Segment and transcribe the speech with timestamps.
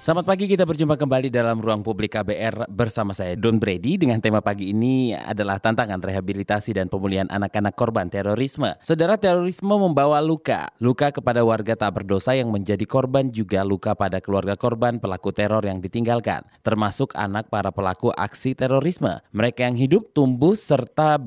[0.00, 4.40] Selamat pagi, kita berjumpa kembali dalam ruang publik KBR bersama saya Don Brady dengan tema
[4.40, 8.80] pagi ini adalah tantangan rehabilitasi dan pemulihan anak-anak korban terorisme.
[8.80, 14.24] Saudara terorisme membawa luka, luka kepada warga tak berdosa yang menjadi korban juga luka pada
[14.24, 19.20] keluarga korban pelaku teror yang ditinggalkan, termasuk anak para pelaku aksi terorisme.
[19.36, 21.20] Mereka yang hidup, tumbuh serta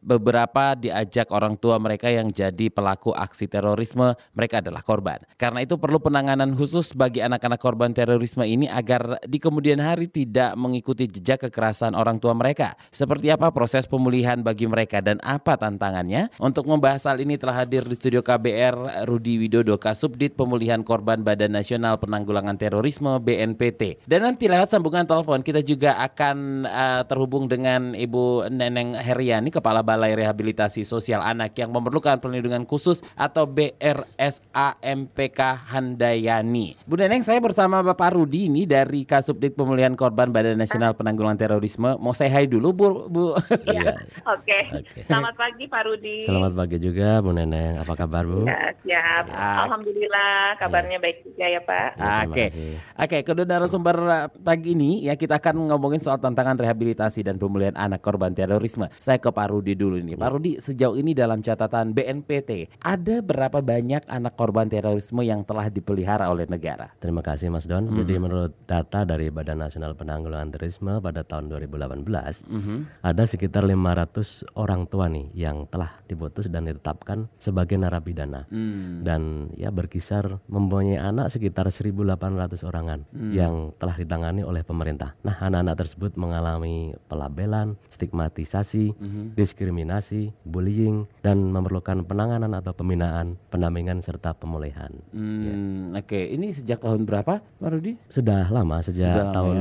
[0.00, 5.20] beberapa diajak orang tua mereka yang jadi pelaku aksi terorisme, mereka adalah korban.
[5.36, 10.06] Karena itu perlu penanganan khusus bagi anak-anak korban terorisme terorisme ini agar di kemudian hari
[10.06, 12.78] tidak mengikuti jejak kekerasan orang tua mereka.
[12.94, 16.30] Seperti apa proses pemulihan bagi mereka dan apa tantangannya?
[16.38, 21.58] Untuk membahas hal ini telah hadir di studio KBR Rudi Widodo Kasubdit Pemulihan Korban Badan
[21.58, 24.06] Nasional Penanggulangan Terorisme BNPT.
[24.06, 29.82] Dan nanti lewat sambungan telepon kita juga akan uh, terhubung dengan Ibu Neneng Heriani Kepala
[29.82, 35.40] Balai Rehabilitasi Sosial Anak yang memerlukan perlindungan khusus atau BRSAMPK
[35.74, 36.78] Handayani.
[36.86, 41.40] Bu Neneng saya bersama Bapak Pak Rudi ini dari Kasubdit Pemulihan Korban Badan Nasional Penanggulangan
[41.40, 41.96] Terorisme.
[41.96, 43.08] Mau saya hai dulu Bu.
[43.08, 43.32] Bu.
[43.64, 43.96] Iya.
[44.28, 44.44] Oke.
[44.84, 45.08] Okay.
[45.08, 46.20] Selamat pagi Pak Rudi.
[46.20, 47.80] Selamat pagi juga Bu Neneng.
[47.80, 48.44] Apa kabar Bu?
[48.44, 49.24] Ya, siap.
[49.32, 49.64] Ya.
[49.64, 51.04] Alhamdulillah kabarnya ya.
[51.08, 51.88] baik juga ya Pak.
[51.96, 52.28] Ya, Oke.
[52.28, 52.48] Okay.
[52.52, 52.76] Oke,
[53.08, 53.96] okay, kedua narasumber
[54.44, 58.84] pagi ini ya kita akan ngomongin soal tantangan rehabilitasi dan pemulihan anak korban terorisme.
[59.00, 60.20] Saya ke Pak Rudi dulu nih.
[60.20, 65.72] Pak Rudi, sejauh ini dalam catatan BNPT, ada berapa banyak anak korban terorisme yang telah
[65.72, 66.92] dipelihara oleh negara?
[67.00, 67.93] Terima kasih Mas Don.
[67.94, 68.02] Hmm.
[68.02, 72.02] Jadi menurut data dari Badan Nasional Penanggulangan Terorisme pada tahun 2018
[72.50, 73.06] hmm.
[73.06, 78.50] ada sekitar 500 orang tua nih yang telah diputus dan ditetapkan sebagai narapidana.
[78.50, 79.06] Hmm.
[79.06, 83.30] Dan ya berkisar mempunyai anak sekitar 1.800 orangan hmm.
[83.30, 85.14] yang telah ditangani oleh pemerintah.
[85.22, 89.38] Nah, anak-anak tersebut mengalami pelabelan, stigmatisasi, hmm.
[89.38, 94.90] diskriminasi, bullying dan memerlukan penanganan atau pembinaan, pendampingan serta pemulihan.
[95.14, 95.54] Hmm, ya.
[96.02, 98.00] Oke, ini sejak tahun berapa baru Rudi?
[98.08, 99.56] Sudah lama sejak Sudah tahun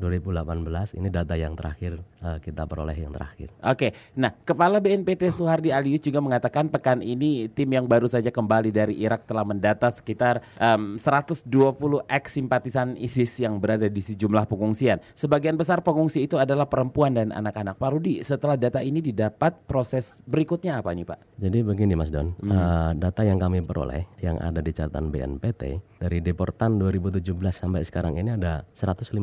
[0.00, 0.08] ya.
[0.24, 3.54] 2018 ini data yang terakhir uh, kita peroleh yang terakhir.
[3.62, 3.94] Oke.
[4.18, 8.98] Nah, Kepala BNPT Suhardi Alius juga mengatakan pekan ini tim yang baru saja kembali dari
[8.98, 11.46] Irak telah mendata sekitar um, 120
[12.10, 14.98] ex simpatisan ISIS yang berada di sejumlah pengungsian.
[15.14, 17.78] Sebagian besar pengungsi itu adalah perempuan dan anak-anak.
[17.78, 21.18] Pak Rudi, setelah data ini didapat proses berikutnya apa nih, Pak?
[21.36, 22.48] Jadi begini Mas Don, hmm.
[22.48, 25.62] uh, data yang kami peroleh yang ada di catatan BNPT
[26.00, 27.20] dari deportan 2017
[27.52, 29.20] sampai sekarang ini ada 157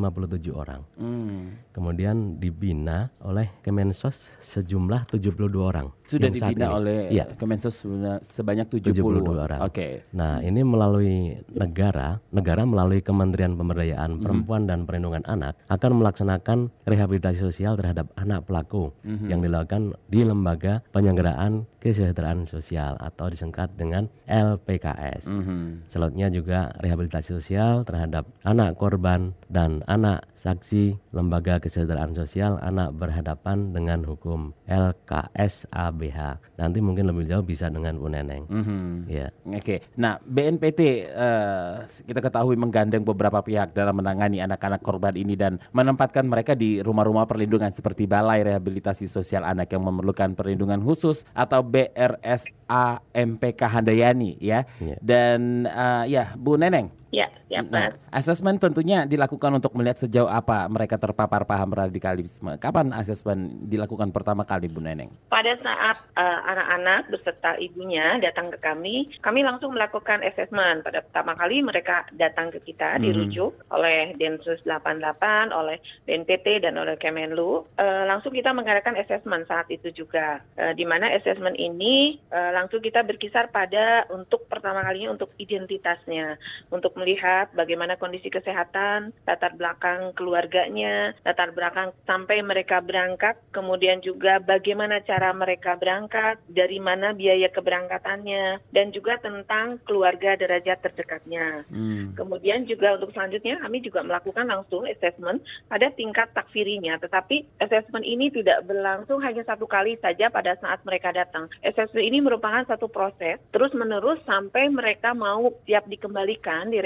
[0.53, 0.81] orang.
[0.97, 1.57] Hmm.
[1.73, 2.92] Kemudian dibina
[3.25, 5.89] oleh Kemensos sejumlah 72 orang.
[6.03, 7.25] Sudah dibina ini, oleh ya.
[7.33, 7.85] Kemensos
[8.23, 9.59] sebanyak 70, 72 orang.
[9.63, 9.73] Oke.
[9.73, 9.91] Okay.
[10.15, 14.21] Nah, ini melalui negara, negara melalui Kementerian Pemberdayaan hmm.
[14.21, 19.27] Perempuan dan Perlindungan Anak akan melaksanakan rehabilitasi sosial terhadap anak pelaku hmm.
[19.29, 25.27] yang dilakukan di lembaga penyelenggaraan kesejahteraan sosial atau disingkat dengan LPKS.
[25.27, 25.83] Hmm.
[25.91, 33.75] Selanjutnya juga rehabilitasi sosial terhadap anak korban dan anak saksi lembaga kesejahteraan sosial anak berhadapan
[33.75, 36.19] dengan hukum LKSABH.
[36.55, 38.47] Nanti mungkin lebih jauh bisa dengan Bu Neneng.
[38.47, 38.87] Mm -hmm.
[39.11, 39.27] Ya.
[39.43, 39.59] Oke.
[39.59, 39.77] Okay.
[39.99, 45.59] Nah, BNPT uh, eh, kita ketahui menggandeng beberapa pihak dalam menangani anak-anak korban ini dan
[45.75, 51.72] menempatkan mereka di rumah-rumah perlindungan seperti Balai Rehabilitasi Sosial Anak yang memerlukan perlindungan khusus atau
[51.73, 54.61] BRSA MPK Handayani ya.
[54.77, 54.97] Yeah.
[55.01, 57.69] Dan uh, ya Bu Neneng Ya, siap.
[57.69, 62.57] Nah, asesmen tentunya dilakukan untuk melihat sejauh apa mereka terpapar paham radikalisme.
[62.57, 65.13] Kapan asesmen dilakukan pertama kali, Bu Neneng?
[65.29, 70.81] Pada saat uh, anak-anak beserta ibunya datang ke kami, kami langsung melakukan asesmen.
[70.81, 73.01] Pada pertama kali mereka datang ke kita, hmm.
[73.05, 75.77] dirujuk oleh Densus 88, oleh
[76.09, 77.65] BNPT dan oleh Kemenlu.
[77.77, 82.81] Uh, langsung kita mengadakan asesmen saat itu juga, uh, di mana asesmen ini uh, langsung
[82.81, 86.39] kita berkisar pada untuk pertama kalinya untuk identitasnya,
[86.71, 94.39] untuk melihat bagaimana kondisi kesehatan, latar belakang keluarganya, latar belakang sampai mereka berangkat, kemudian juga
[94.39, 101.67] bagaimana cara mereka berangkat, dari mana biaya keberangkatannya, dan juga tentang keluarga derajat terdekatnya.
[101.67, 102.15] Hmm.
[102.15, 108.31] Kemudian juga untuk selanjutnya kami juga melakukan langsung assessment pada tingkat takfirinya, tetapi assessment ini
[108.31, 111.49] tidak berlangsung hanya satu kali saja pada saat mereka datang.
[111.65, 116.79] Assessment ini merupakan satu proses terus menerus sampai mereka mau siap dikembalikan di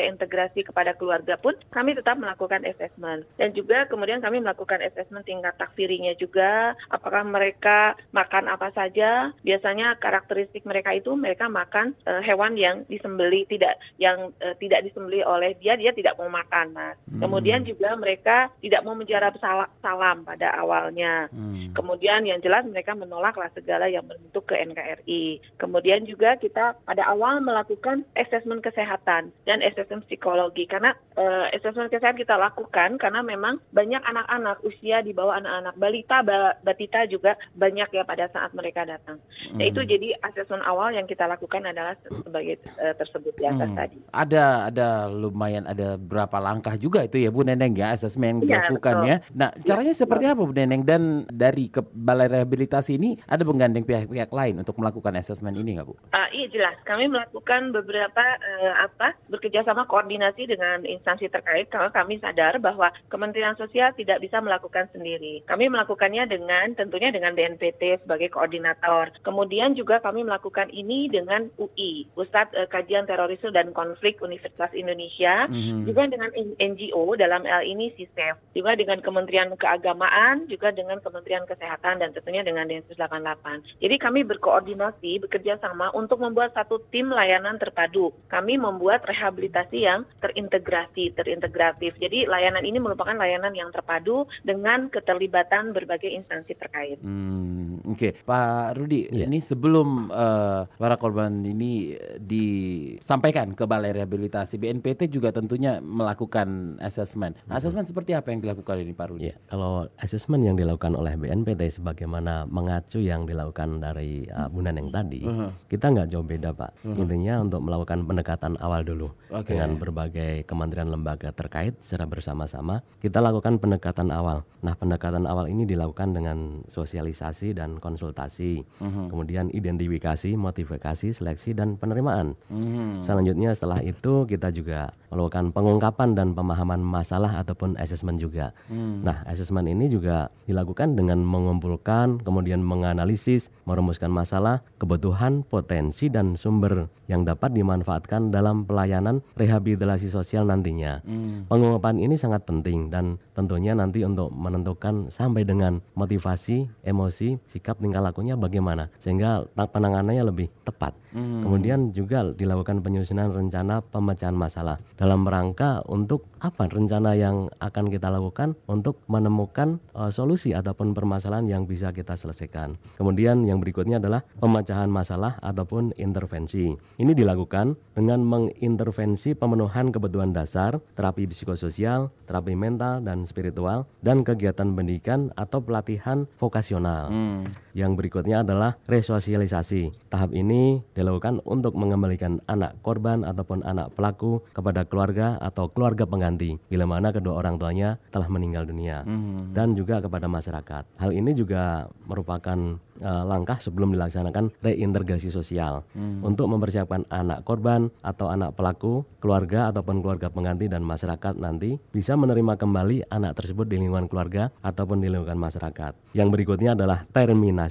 [0.47, 3.27] reintegrasi kepada keluarga pun kami tetap melakukan assessment.
[3.35, 6.73] Dan juga kemudian kami melakukan assessment tingkat takfirinya juga.
[6.87, 9.35] Apakah mereka makan apa saja?
[9.43, 15.21] Biasanya karakteristik mereka itu mereka makan uh, hewan yang disembeli tidak yang uh, tidak disembeli
[15.23, 16.97] oleh dia dia tidak mau makan mas.
[17.07, 17.21] Hmm.
[17.23, 19.35] kemudian juga mereka tidak mau menjawab
[19.81, 21.29] salam pada awalnya.
[21.33, 21.73] Hmm.
[21.73, 27.41] kemudian yang jelas mereka menolaklah segala yang bentuk ke NKRI kemudian juga kita pada awal
[27.41, 30.26] melakukan asesmen kesehatan dan asesmen psikologi
[30.67, 36.19] karena uh, asesmen kesehatan kita lakukan karena memang banyak anak-anak usia di bawah anak-anak balita
[36.61, 39.17] batita juga banyak ya pada saat mereka datang
[39.55, 39.63] hmm.
[39.63, 43.73] itu jadi asesmen awal yang kita lakukan adalah sebagai uh, tersebut ya hmm.
[43.73, 48.43] tadi ada ada lumayan ada berapa langkah juga itu ya Bu Neneng ya asesmen yang
[48.43, 49.17] iya, dilakukan ya, ya.
[49.33, 53.47] Nah, ya, caranya ya, seperti apa Bu Neneng dan dari ke Balai Rehabilitasi ini ada
[53.47, 55.95] menggandeng pihak-pihak lain untuk melakukan asesmen ini nggak Bu?
[56.11, 56.75] Uh, iya jelas.
[56.83, 63.53] Kami melakukan beberapa uh, apa bekerjasama koordinasi dengan instansi terkait kalau kami sadar bahwa Kementerian
[63.59, 65.45] Sosial tidak bisa melakukan sendiri.
[65.45, 69.13] Kami melakukannya dengan tentunya dengan BNPT sebagai koordinator.
[69.21, 75.45] Kemudian juga kami melakukan ini dengan UI, Pusat uh, Kajian Terorisme dan Konflik Universitas Indonesia,
[75.45, 75.81] mm -hmm.
[75.85, 82.01] juga dengan NGO dalam hal ini SISEF, juga dengan Kementerian Keagamaan, juga dengan Kementerian Kesehatan
[82.01, 83.83] dan tentunya dengan Densus 88.
[83.83, 88.15] Jadi kami berkoordinasi, bekerja sama untuk membuat satu tim layanan terpadu.
[88.31, 91.95] Kami membuat rehabilitasi yang terintegrasi, terintegratif.
[91.99, 96.97] Jadi layanan ini merupakan layanan yang terpadu dengan keterlibatan berbagai instansi terkait.
[97.03, 98.23] Hmm, Oke, okay.
[98.23, 99.27] Pak Rudi, ya.
[99.27, 107.37] ini sebelum uh, para korban ini disampaikan ke Balai Rehabilitasi, BNPT juga tentunya melakukan assessment.
[107.45, 109.29] Nah, assessment seperti apa yang dilakukan ini Pak Rudi?
[109.31, 114.89] Ya, kalau asesmen yang dilakukan oleh BNPT sebagaimana mengacu yang dilakukan dari uh, Bunan yang
[114.89, 115.49] tadi, uh -huh.
[115.67, 116.71] kita nggak jauh beda Pak.
[116.81, 117.01] Uh -huh.
[117.03, 119.53] Intinya untuk melakukan pendekatan awal dulu okay.
[119.53, 119.96] dengan berbagai
[120.45, 124.45] kementerian lembaga terkait secara bersama-sama, kita lakukan pendekatan awal.
[124.61, 129.07] Nah, pendekatan awal ini dilakukan dengan sosialisasi dan konsultasi, -huh.
[129.07, 132.35] kemudian identifikasi, motivasi, seleksi dan penerimaan.
[132.51, 132.99] -huh.
[132.99, 138.51] Selanjutnya setelah itu kita juga melakukan pengungkapan dan pemahaman masalah ataupun asesmen juga.
[138.67, 139.07] Hmm.
[139.07, 146.91] Nah, asesmen ini juga dilakukan dengan mengumpulkan, kemudian menganalisis, merumuskan masalah, kebutuhan, potensi, dan sumber
[147.07, 150.99] yang dapat dimanfaatkan dalam pelayanan rehabilitasi sosial nantinya.
[151.07, 151.47] Hmm.
[151.47, 158.03] Pengungkapan ini sangat penting dan tentunya nanti untuk menentukan sampai dengan motivasi, emosi, sikap tingkah
[158.03, 160.91] lakunya bagaimana sehingga penanganannya lebih tepat.
[161.15, 161.39] Hmm.
[161.45, 168.09] Kemudian juga dilakukan penyusunan rencana pemecahan masalah dalam rangka untuk apa rencana yang akan kita
[168.09, 172.77] lakukan untuk menemukan uh, solusi ataupun permasalahan yang bisa kita selesaikan.
[172.97, 176.73] Kemudian yang berikutnya adalah pemecahan masalah ataupun intervensi.
[176.97, 184.73] Ini dilakukan dengan mengintervensi pemenuhan kebutuhan dasar, terapi psikososial, terapi mental dan spiritual, dan kegiatan
[184.73, 187.13] pendidikan atau pelatihan vokasional.
[187.13, 187.45] Hmm.
[187.77, 190.09] Yang berikutnya adalah resosialisasi.
[190.09, 196.57] Tahap ini dilakukan untuk mengembalikan anak korban ataupun anak pelaku kepada keluarga atau keluarga pengganti
[196.73, 199.53] bila mana kedua orang tuanya telah meninggal dunia hmm.
[199.53, 200.89] dan juga kepada masyarakat.
[200.97, 206.25] Hal ini juga merupakan uh, langkah sebelum dilaksanakan reintegrasi sosial hmm.
[206.25, 212.17] untuk mempersiapkan anak korban atau anak pelaku, keluarga ataupun keluarga pengganti dan masyarakat nanti bisa
[212.17, 215.93] menerima kembali anak tersebut di lingkungan keluarga ataupun di lingkungan masyarakat.
[216.17, 217.66] Yang berikutnya adalah terminasi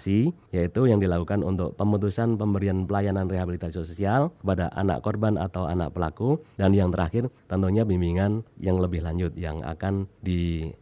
[0.53, 6.39] yaitu yang dilakukan untuk pemutusan pemberian pelayanan rehabilitasi sosial kepada anak korban atau anak pelaku.
[6.61, 10.05] Dan yang terakhir tentunya bimbingan yang lebih lanjut yang akan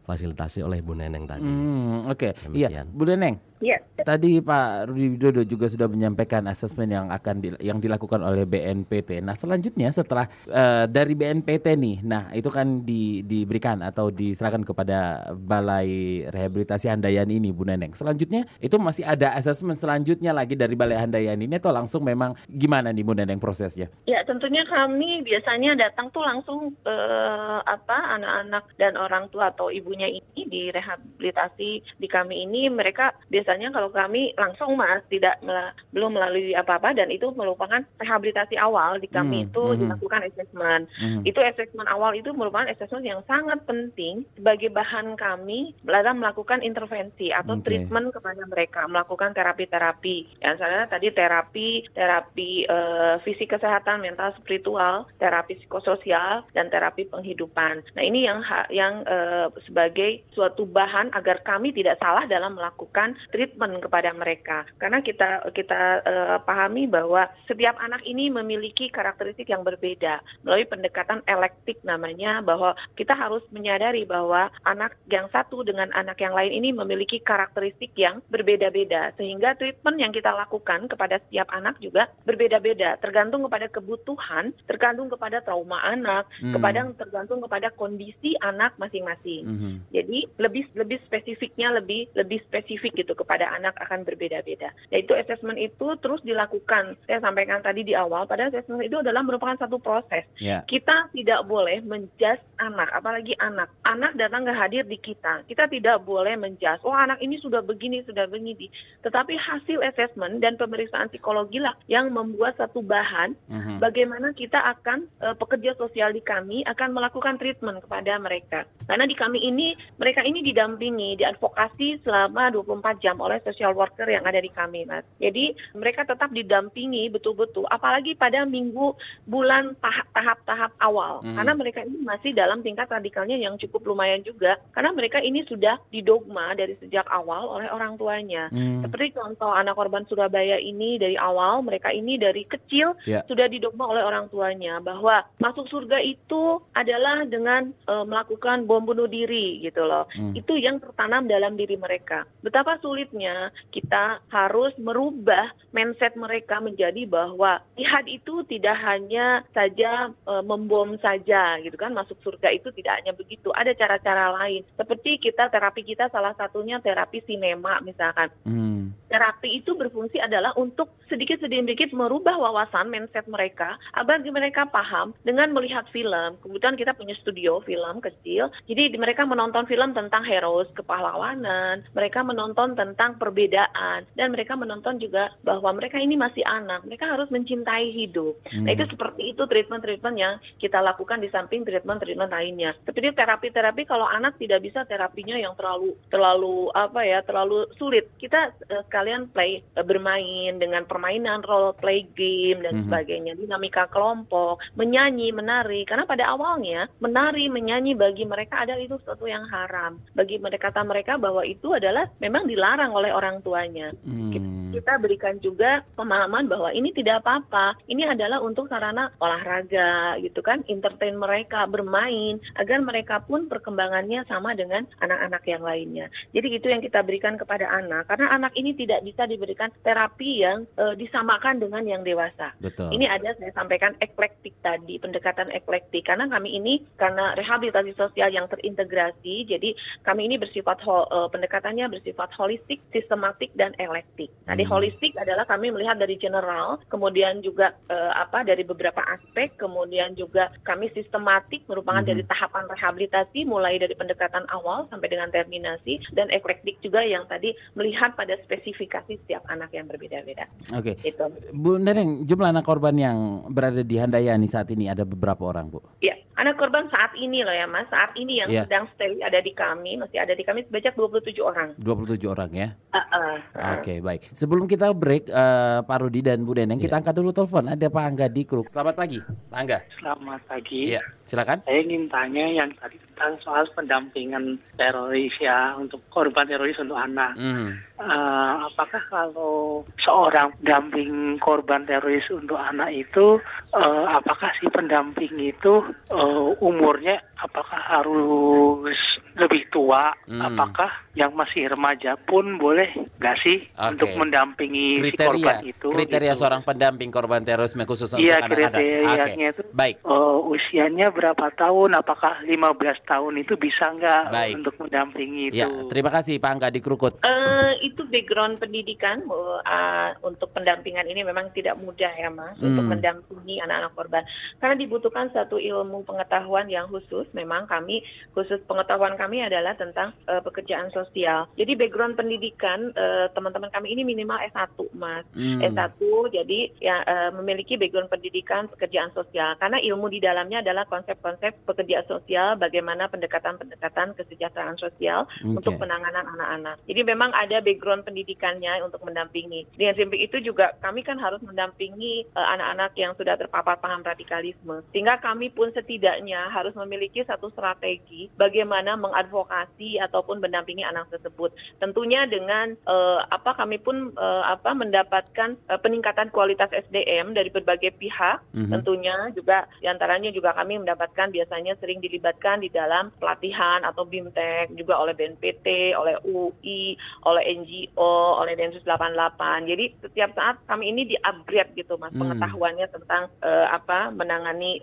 [0.04, 1.48] difasilitasi oleh Bu Neneng tadi.
[1.48, 2.52] Hmm, Oke, okay.
[2.52, 3.40] iya Bu Neneng.
[3.64, 3.80] Ya.
[3.96, 9.24] Tadi Pak Rudi Widodo juga sudah menyampaikan asesmen yang akan di, yang dilakukan oleh BNPT.
[9.24, 15.32] Nah selanjutnya setelah uh, dari BNPT nih, nah itu kan di, diberikan atau diserahkan kepada
[15.32, 17.96] Balai Rehabilitasi Handayan ini Bu Neneng.
[17.96, 22.92] Selanjutnya itu masih ada asesmen selanjutnya lagi dari Balai Handayan ini atau langsung memang gimana
[22.92, 23.88] nih Bu Neneng prosesnya?
[24.04, 30.10] Ya tentunya kami biasanya datang tuh langsung uh, apa anak-anak dan orang tua atau ibunya
[30.10, 31.70] ini di rehabilitasi
[32.02, 37.14] di kami ini mereka biasanya kalau kami langsung mas tidak mel belum melalui apa-apa dan
[37.14, 39.78] itu merupakan rehabilitasi awal di kami hmm, itu hmm.
[39.86, 40.90] dilakukan assessment.
[40.98, 41.22] Hmm.
[41.22, 47.30] Itu assessment awal itu merupakan assessment yang sangat penting sebagai bahan kami dalam melakukan intervensi
[47.30, 47.78] atau okay.
[47.86, 50.42] treatment kepada mereka, melakukan terapi-terapi.
[50.42, 57.86] Yang saya tadi terapi, terapi uh, fisik kesehatan, mental, spiritual, terapi psikososial dan terapi penghidupan.
[57.94, 58.42] Nah, ini yang
[58.74, 59.83] yang uh, sebagai
[60.32, 64.64] suatu bahan agar kami tidak salah dalam melakukan treatment kepada mereka.
[64.78, 71.20] Karena kita kita uh, pahami bahwa setiap anak ini memiliki karakteristik yang berbeda melalui pendekatan
[71.26, 76.70] elektik namanya bahwa kita harus menyadari bahwa anak yang satu dengan anak yang lain ini
[76.72, 83.46] memiliki karakteristik yang berbeda-beda sehingga treatment yang kita lakukan kepada setiap anak juga berbeda-beda tergantung
[83.46, 86.54] kepada kebutuhan, tergantung kepada trauma anak, hmm.
[86.56, 89.44] kepada tergantung kepada kondisi anak masing-masing.
[89.44, 89.73] Hmm.
[89.90, 94.74] Jadi lebih lebih spesifiknya lebih lebih spesifik gitu kepada anak akan berbeda-beda.
[94.90, 96.98] Yaitu assessment itu terus dilakukan.
[97.08, 100.26] Saya sampaikan tadi di awal, pada assessment itu adalah merupakan satu proses.
[100.36, 100.66] Yeah.
[100.68, 103.72] Kita tidak boleh menjudge anak, apalagi anak.
[103.88, 105.46] Anak datang ke hadir di kita.
[105.48, 108.68] Kita tidak boleh menjudge, oh anak ini sudah begini, sudah begini.
[109.00, 113.76] Tetapi hasil assessment dan pemeriksaan psikologi lah yang membuat satu bahan mm-hmm.
[113.80, 118.68] bagaimana kita akan uh, pekerja sosial di kami akan melakukan treatment kepada mereka.
[118.84, 119.63] Karena di kami ini
[119.96, 125.06] mereka ini didampingi, diadvokasi selama 24 jam oleh social worker yang ada di kami, Mas.
[125.16, 128.92] Jadi mereka tetap didampingi betul-betul apalagi pada minggu
[129.24, 131.22] bulan tahap-tahap awal.
[131.22, 131.36] Mm-hmm.
[131.36, 135.80] Karena mereka ini masih dalam tingkat radikalnya yang cukup lumayan juga karena mereka ini sudah
[135.88, 138.50] didogma dari sejak awal oleh orang tuanya.
[138.50, 138.84] Mm.
[138.84, 143.22] Seperti contoh anak korban Surabaya ini dari awal mereka ini dari kecil yeah.
[143.30, 149.06] sudah didogma oleh orang tuanya bahwa masuk surga itu adalah dengan uh, melakukan bom bunuh
[149.06, 150.08] diri gitu loh.
[150.14, 150.32] Hmm.
[150.32, 152.24] Itu yang tertanam dalam diri mereka.
[152.40, 160.42] Betapa sulitnya kita harus merubah mindset mereka menjadi bahwa jihad itu tidak hanya saja uh,
[160.42, 163.50] membom saja gitu kan masuk surga itu tidak hanya begitu.
[163.54, 164.62] Ada cara-cara lain.
[164.78, 168.30] Seperti kita terapi kita salah satunya terapi sinema misalkan.
[168.46, 168.94] Hmm.
[169.14, 175.86] Terapi itu berfungsi adalah untuk sedikit-sedikit merubah wawasan mindset mereka agar mereka paham dengan melihat
[175.94, 176.34] film.
[176.42, 178.50] Kemudian kita punya studio film kecil.
[178.66, 185.30] Jadi mereka menonton film tentang heroes kepahlawanan, mereka menonton tentang perbedaan dan mereka menonton juga
[185.46, 188.34] bahwa mereka ini masih anak, mereka harus mencintai hidup.
[188.50, 188.66] Hmm.
[188.66, 192.74] Nah, itu seperti itu treatment-treatment yang kita lakukan di samping treatment-treatment lainnya.
[192.82, 198.10] Seperti terapi-terapi kalau anak tidak bisa terapinya yang terlalu terlalu apa ya, terlalu sulit.
[198.18, 202.84] Kita uh, sekalian play uh, bermain dengan permainan role play game dan mm -hmm.
[202.88, 205.84] sebagainya, dinamika kelompok, menyanyi, menari.
[205.84, 210.00] Karena pada awalnya menari, menyanyi bagi mereka adalah itu sesuatu yang haram.
[210.16, 213.92] Bagi mereka kata mereka bahwa itu adalah memang dilarang oleh orang tuanya.
[214.08, 214.72] Mm.
[214.72, 217.76] Kita berikan juga pemahaman bahwa ini tidak apa-apa.
[217.84, 224.56] Ini adalah untuk sarana olahraga gitu kan, entertain mereka, bermain agar mereka pun perkembangannya sama
[224.56, 226.06] dengan anak-anak yang lainnya.
[226.32, 230.68] Jadi itu yang kita berikan kepada anak karena anak ini tidak bisa diberikan terapi yang
[230.78, 232.52] uh, disamakan dengan yang dewasa.
[232.60, 232.92] Betul.
[232.94, 238.46] Ini ada saya sampaikan eklektik tadi, pendekatan eklektik karena kami ini karena rehabilitasi sosial yang
[238.46, 239.74] terintegrasi, jadi
[240.04, 244.30] kami ini bersifat ho, uh, pendekatannya bersifat holistik, sistematik dan eklektik.
[244.44, 244.72] Nah, di hmm.
[244.72, 250.52] holistik adalah kami melihat dari general, kemudian juga uh, apa dari beberapa aspek, kemudian juga
[250.62, 252.10] kami sistematik merupakan hmm.
[252.12, 257.56] dari tahapan rehabilitasi mulai dari pendekatan awal sampai dengan terminasi dan eklektik juga yang tadi
[257.78, 258.36] melihat pada
[258.74, 260.50] spesifikasi setiap anak yang berbeda-beda.
[260.74, 260.98] Oke.
[260.98, 261.14] Okay.
[261.14, 261.30] Itu.
[261.54, 265.78] Bu Neneng, jumlah anak korban yang berada di Handayani saat ini ada beberapa orang, Bu?
[266.02, 268.66] Iya, anak korban saat ini loh ya Mas, saat ini yang yeah.
[268.66, 271.68] sedang stay ada di kami, masih ada di kami sebanyak 27 orang.
[271.78, 272.68] 27 orang ya?
[272.90, 273.34] Uh, uh,
[273.78, 274.22] Oke, okay, baik.
[274.34, 276.86] Sebelum kita break, uh, Pak Rudi dan Bu Neneng, yeah.
[276.86, 277.70] kita angkat dulu telepon.
[277.70, 278.66] Ada Pak Angga di Kruk.
[278.70, 279.78] Selamat pagi, Pak Angga.
[279.98, 280.80] Selamat pagi.
[280.94, 281.58] Iya, silakan.
[281.62, 287.38] Saya ingin tanya yang tadi tentang soal pendampingan teroris ya untuk korban teroris untuk anak.
[287.38, 293.38] Mm uh, apakah kalau seorang pendamping korban teroris untuk anak itu
[293.74, 296.23] uh, apakah si pendamping itu uh,
[296.60, 298.96] umurnya apakah harus
[299.36, 300.40] lebih tua hmm.
[300.40, 302.88] apakah yang masih remaja pun boleh
[303.20, 303.92] nggak sih okay.
[303.92, 306.40] untuk mendampingi kriteria, si korban itu kriteria gitu.
[306.40, 309.54] seorang pendamping korban terorisme khusus untuk iya, anak-anak kriterianya okay.
[309.54, 312.56] itu baik uh, usianya berapa tahun apakah 15
[313.04, 314.22] tahun itu bisa nggak
[314.56, 320.10] untuk mendampingi ya, itu terima kasih Pak Angga di Krukut uh, itu background pendidikan uh,
[320.24, 322.70] untuk pendampingan ini memang tidak mudah ya Mas hmm.
[322.72, 324.22] untuk mendampingi anak-anak korban
[324.62, 328.00] karena dibutuhkan satu ilmu pengetahuan yang khusus memang kami
[328.32, 334.02] khusus pengetahuan kami adalah tentang uh, pekerjaan sosial jadi background pendidikan uh, teman-teman kami ini
[334.06, 335.60] minimal S1 Mas hmm.
[335.60, 336.00] S1
[336.32, 342.06] jadi ya uh, memiliki background pendidikan pekerjaan sosial karena ilmu di dalamnya adalah konsep-konsep pekerjaan
[342.08, 345.50] sosial bagaimana pendekatan-pendekatan kesejahteraan sosial okay.
[345.50, 349.66] untuk penanganan anak-anak jadi memang ada background pendidikannya untuk mendampingi.
[349.74, 354.80] Di SMP itu juga kami kan harus mendampingi anak anak-anak yang sudah terpapar paham radikalisme.
[354.90, 361.54] Sehingga kami pun setidaknya harus memiliki memiliki satu strategi bagaimana mengadvokasi ataupun mendampingi anak tersebut.
[361.78, 367.94] Tentunya dengan uh, apa kami pun uh, apa mendapatkan uh, peningkatan kualitas SDM dari berbagai
[367.94, 368.42] pihak.
[368.50, 368.72] Mm -hmm.
[368.74, 374.74] Tentunya juga di antaranya juga kami mendapatkan biasanya sering dilibatkan di dalam pelatihan atau BIMTEK
[374.74, 379.70] juga oleh BNPT, oleh UI, oleh NGO, oleh Densus 88.
[379.70, 382.18] Jadi setiap saat kami ini di-upgrade gitu Mas hmm.
[382.18, 384.82] pengetahuannya tentang uh, apa menangani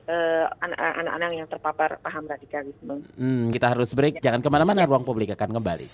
[0.61, 2.95] anak-anak uh, yang terpapar paham radikalisme.
[3.17, 5.87] Hmm, kita harus break, jangan ke mana-mana, ruang publik akan kembali.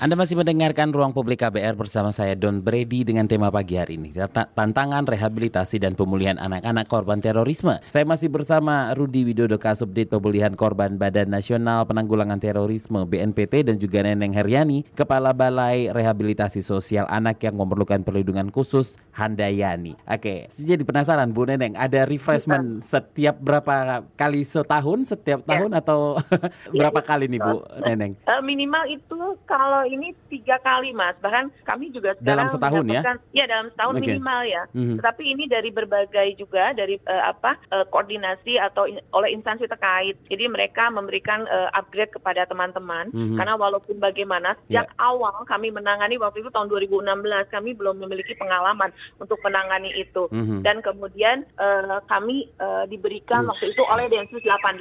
[0.00, 4.16] Anda masih mendengarkan Ruang Publik KBR bersama saya Don Brady dengan tema pagi hari ini.
[4.32, 7.84] Tantangan Rehabilitasi dan Pemulihan Anak-anak Korban Terorisme.
[7.84, 14.00] Saya masih bersama Rudi Widodo Kasubdit Pemulihan Korban Badan Nasional Penanggulangan Terorisme BNPT dan juga
[14.00, 20.00] Neneng Heriani Kepala Balai Rehabilitasi Sosial Anak yang memerlukan perlindungan khusus Handayani.
[20.08, 25.60] Oke, jadi penasaran Bu Neneng ada refreshment setiap berapa kali setahun, setiap ya.
[25.60, 26.16] tahun atau
[26.80, 28.16] berapa kali nih Bu Neneng?
[28.24, 33.02] Uh, minimal itu kalau ini tiga kali mas bahkan kami juga dalam setahun ya
[33.34, 34.02] ya dalam setahun okay.
[34.06, 34.96] minimal ya mm-hmm.
[35.02, 40.14] tetapi ini dari berbagai juga dari uh, apa uh, koordinasi atau in, oleh instansi terkait
[40.30, 43.36] jadi mereka memberikan uh, upgrade kepada teman-teman mm-hmm.
[43.36, 45.02] karena walaupun bagaimana sejak yeah.
[45.02, 50.60] awal kami menangani waktu itu tahun 2016 kami belum memiliki pengalaman untuk menangani itu mm-hmm.
[50.62, 54.78] dan kemudian uh, kami uh, diberikan waktu itu oleh Densus 88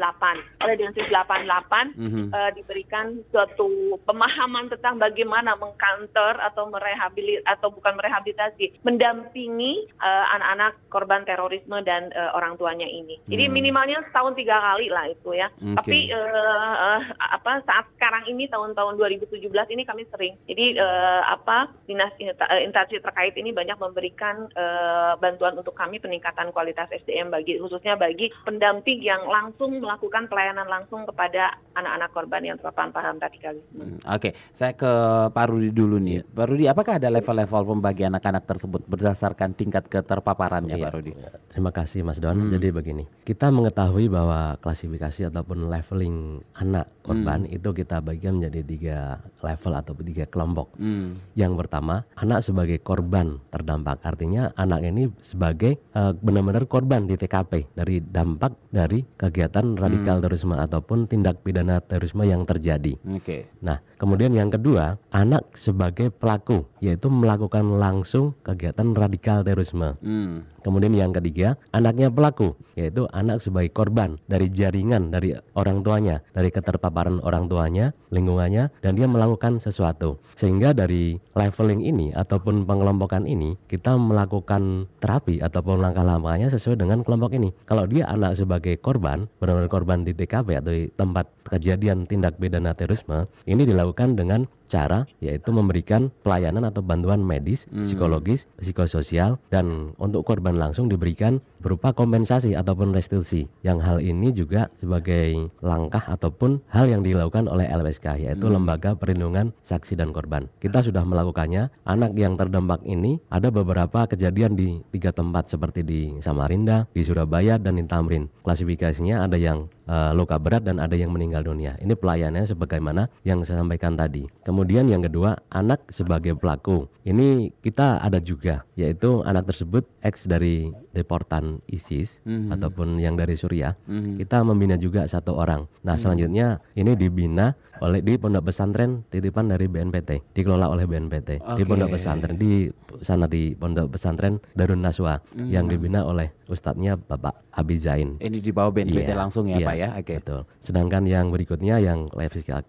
[0.68, 2.25] oleh Densus 88 mm-hmm.
[2.30, 10.75] uh, diberikan suatu pemahaman tentang bagaimana mengkantor atau merehabilit atau bukan merehabilitasi, mendampingi uh, anak-anak
[10.91, 13.18] korban terorisme dan uh, orang tuanya ini.
[13.32, 13.53] Jadi hmm.
[13.56, 15.48] minimalnya setahun tiga kali lah itu ya.
[15.56, 15.75] Okay.
[15.79, 19.39] Tapi uh, uh, apa saat sekarang ini tahun-tahun 2017
[19.74, 20.36] ini kami sering.
[20.46, 26.91] Jadi uh, apa dinas instansi terkait ini banyak memberikan uh, bantuan untuk kami peningkatan kualitas
[26.91, 32.91] SDM bagi khususnya bagi pendamping yang langsung melakukan pelayanan langsung kepada anak-anak korban yang terpapar
[32.91, 33.79] paham radikalisme.
[33.79, 34.32] Hmm, Oke, okay.
[34.51, 34.88] saya ke
[35.31, 36.22] Pak Rudi dulu nih.
[36.27, 40.86] Pak Rudi, apakah ada level-level pembagian anak-anak tersebut berdasarkan tingkat keterpaparannya, iya.
[40.89, 41.12] Pak Rudi?
[41.50, 42.36] Terima kasih, Mas Don.
[42.36, 42.51] Hmm.
[42.51, 47.58] Jadi begini, kita mengetahui bahwa klasifikasi ataupun leveling anak korban hmm.
[47.60, 48.98] itu kita bagikan menjadi tiga
[49.44, 50.78] level atau tiga kelompok.
[50.80, 51.18] Hmm.
[51.36, 54.00] Yang pertama, anak sebagai korban terdampak.
[54.06, 60.24] Artinya anak ini sebagai uh, benar-benar korban di TKP dari dampak dari kegiatan radikal hmm.
[60.24, 62.96] terorisme ataupun tindak pidana terorisme yang terjadi.
[63.12, 63.20] Oke.
[63.25, 63.42] Okay.
[63.66, 69.98] Nah, kemudian yang kedua kedua, anak sebagai pelaku, yaitu melakukan langsung kegiatan radikal terorisme.
[70.04, 70.46] Hmm.
[70.62, 76.52] Kemudian yang ketiga, anaknya pelaku, yaitu anak sebagai korban dari jaringan dari orang tuanya, dari
[76.54, 80.19] keterpaparan orang tuanya, lingkungannya, dan dia melakukan sesuatu.
[80.36, 87.36] Sehingga dari leveling ini ataupun pengelompokan ini, kita melakukan terapi ataupun langkah-langkahnya sesuai dengan kelompok
[87.36, 87.56] ini.
[87.65, 92.76] Kalau dia anak sebagai korban, benar-benar korban di TKP atau di tempat kejadian tindak pidana
[92.78, 100.23] terorisme, ini dilakukan dengan cara yaitu memberikan pelayanan atau bantuan medis, psikologis, psikososial dan untuk
[100.23, 103.48] korban langsung diberikan berupa kompensasi ataupun restitusi.
[103.62, 108.56] Yang hal ini juga sebagai langkah ataupun hal yang dilakukan oleh LPSK yaitu hmm.
[108.60, 110.48] Lembaga Perlindungan Saksi dan Korban.
[110.58, 111.72] Kita sudah melakukannya.
[111.86, 117.60] Anak yang terdampak ini ada beberapa kejadian di tiga tempat seperti di Samarinda, di Surabaya
[117.62, 118.32] dan di Tamrin.
[118.41, 121.74] Klasifikasinya ada yang uh, luka berat dan ada yang meninggal dunia.
[121.82, 124.30] Ini pelayanannya sebagaimana yang saya sampaikan tadi.
[124.45, 126.86] Kemudian yang kedua, anak sebagai pelaku.
[127.02, 132.54] Ini kita ada juga, yaitu anak tersebut ex dari deportan ISIS mm-hmm.
[132.54, 133.74] ataupun yang dari Suriah.
[133.90, 134.22] Mm-hmm.
[134.22, 135.66] Kita membina juga satu orang.
[135.66, 135.98] Nah, mm-hmm.
[135.98, 141.39] selanjutnya ini dibina oleh di pondok pesantren titipan dari BNPT, dikelola oleh BNPT.
[141.39, 141.58] Okay.
[141.60, 142.68] Di pondok pesantren di
[143.00, 145.50] sana di pondok pesantren Darun Naswa mm-hmm.
[145.50, 148.18] yang dibina oleh ustadznya Bapak Abi Zain.
[148.20, 149.18] Ini di bawah BNPT yeah.
[149.18, 149.68] langsung ya, yeah.
[149.68, 149.89] Pak ya.
[149.94, 150.04] Oke.
[150.04, 150.18] Okay.
[150.24, 150.42] Betul.
[150.63, 152.10] Sedangkan yang berikutnya yang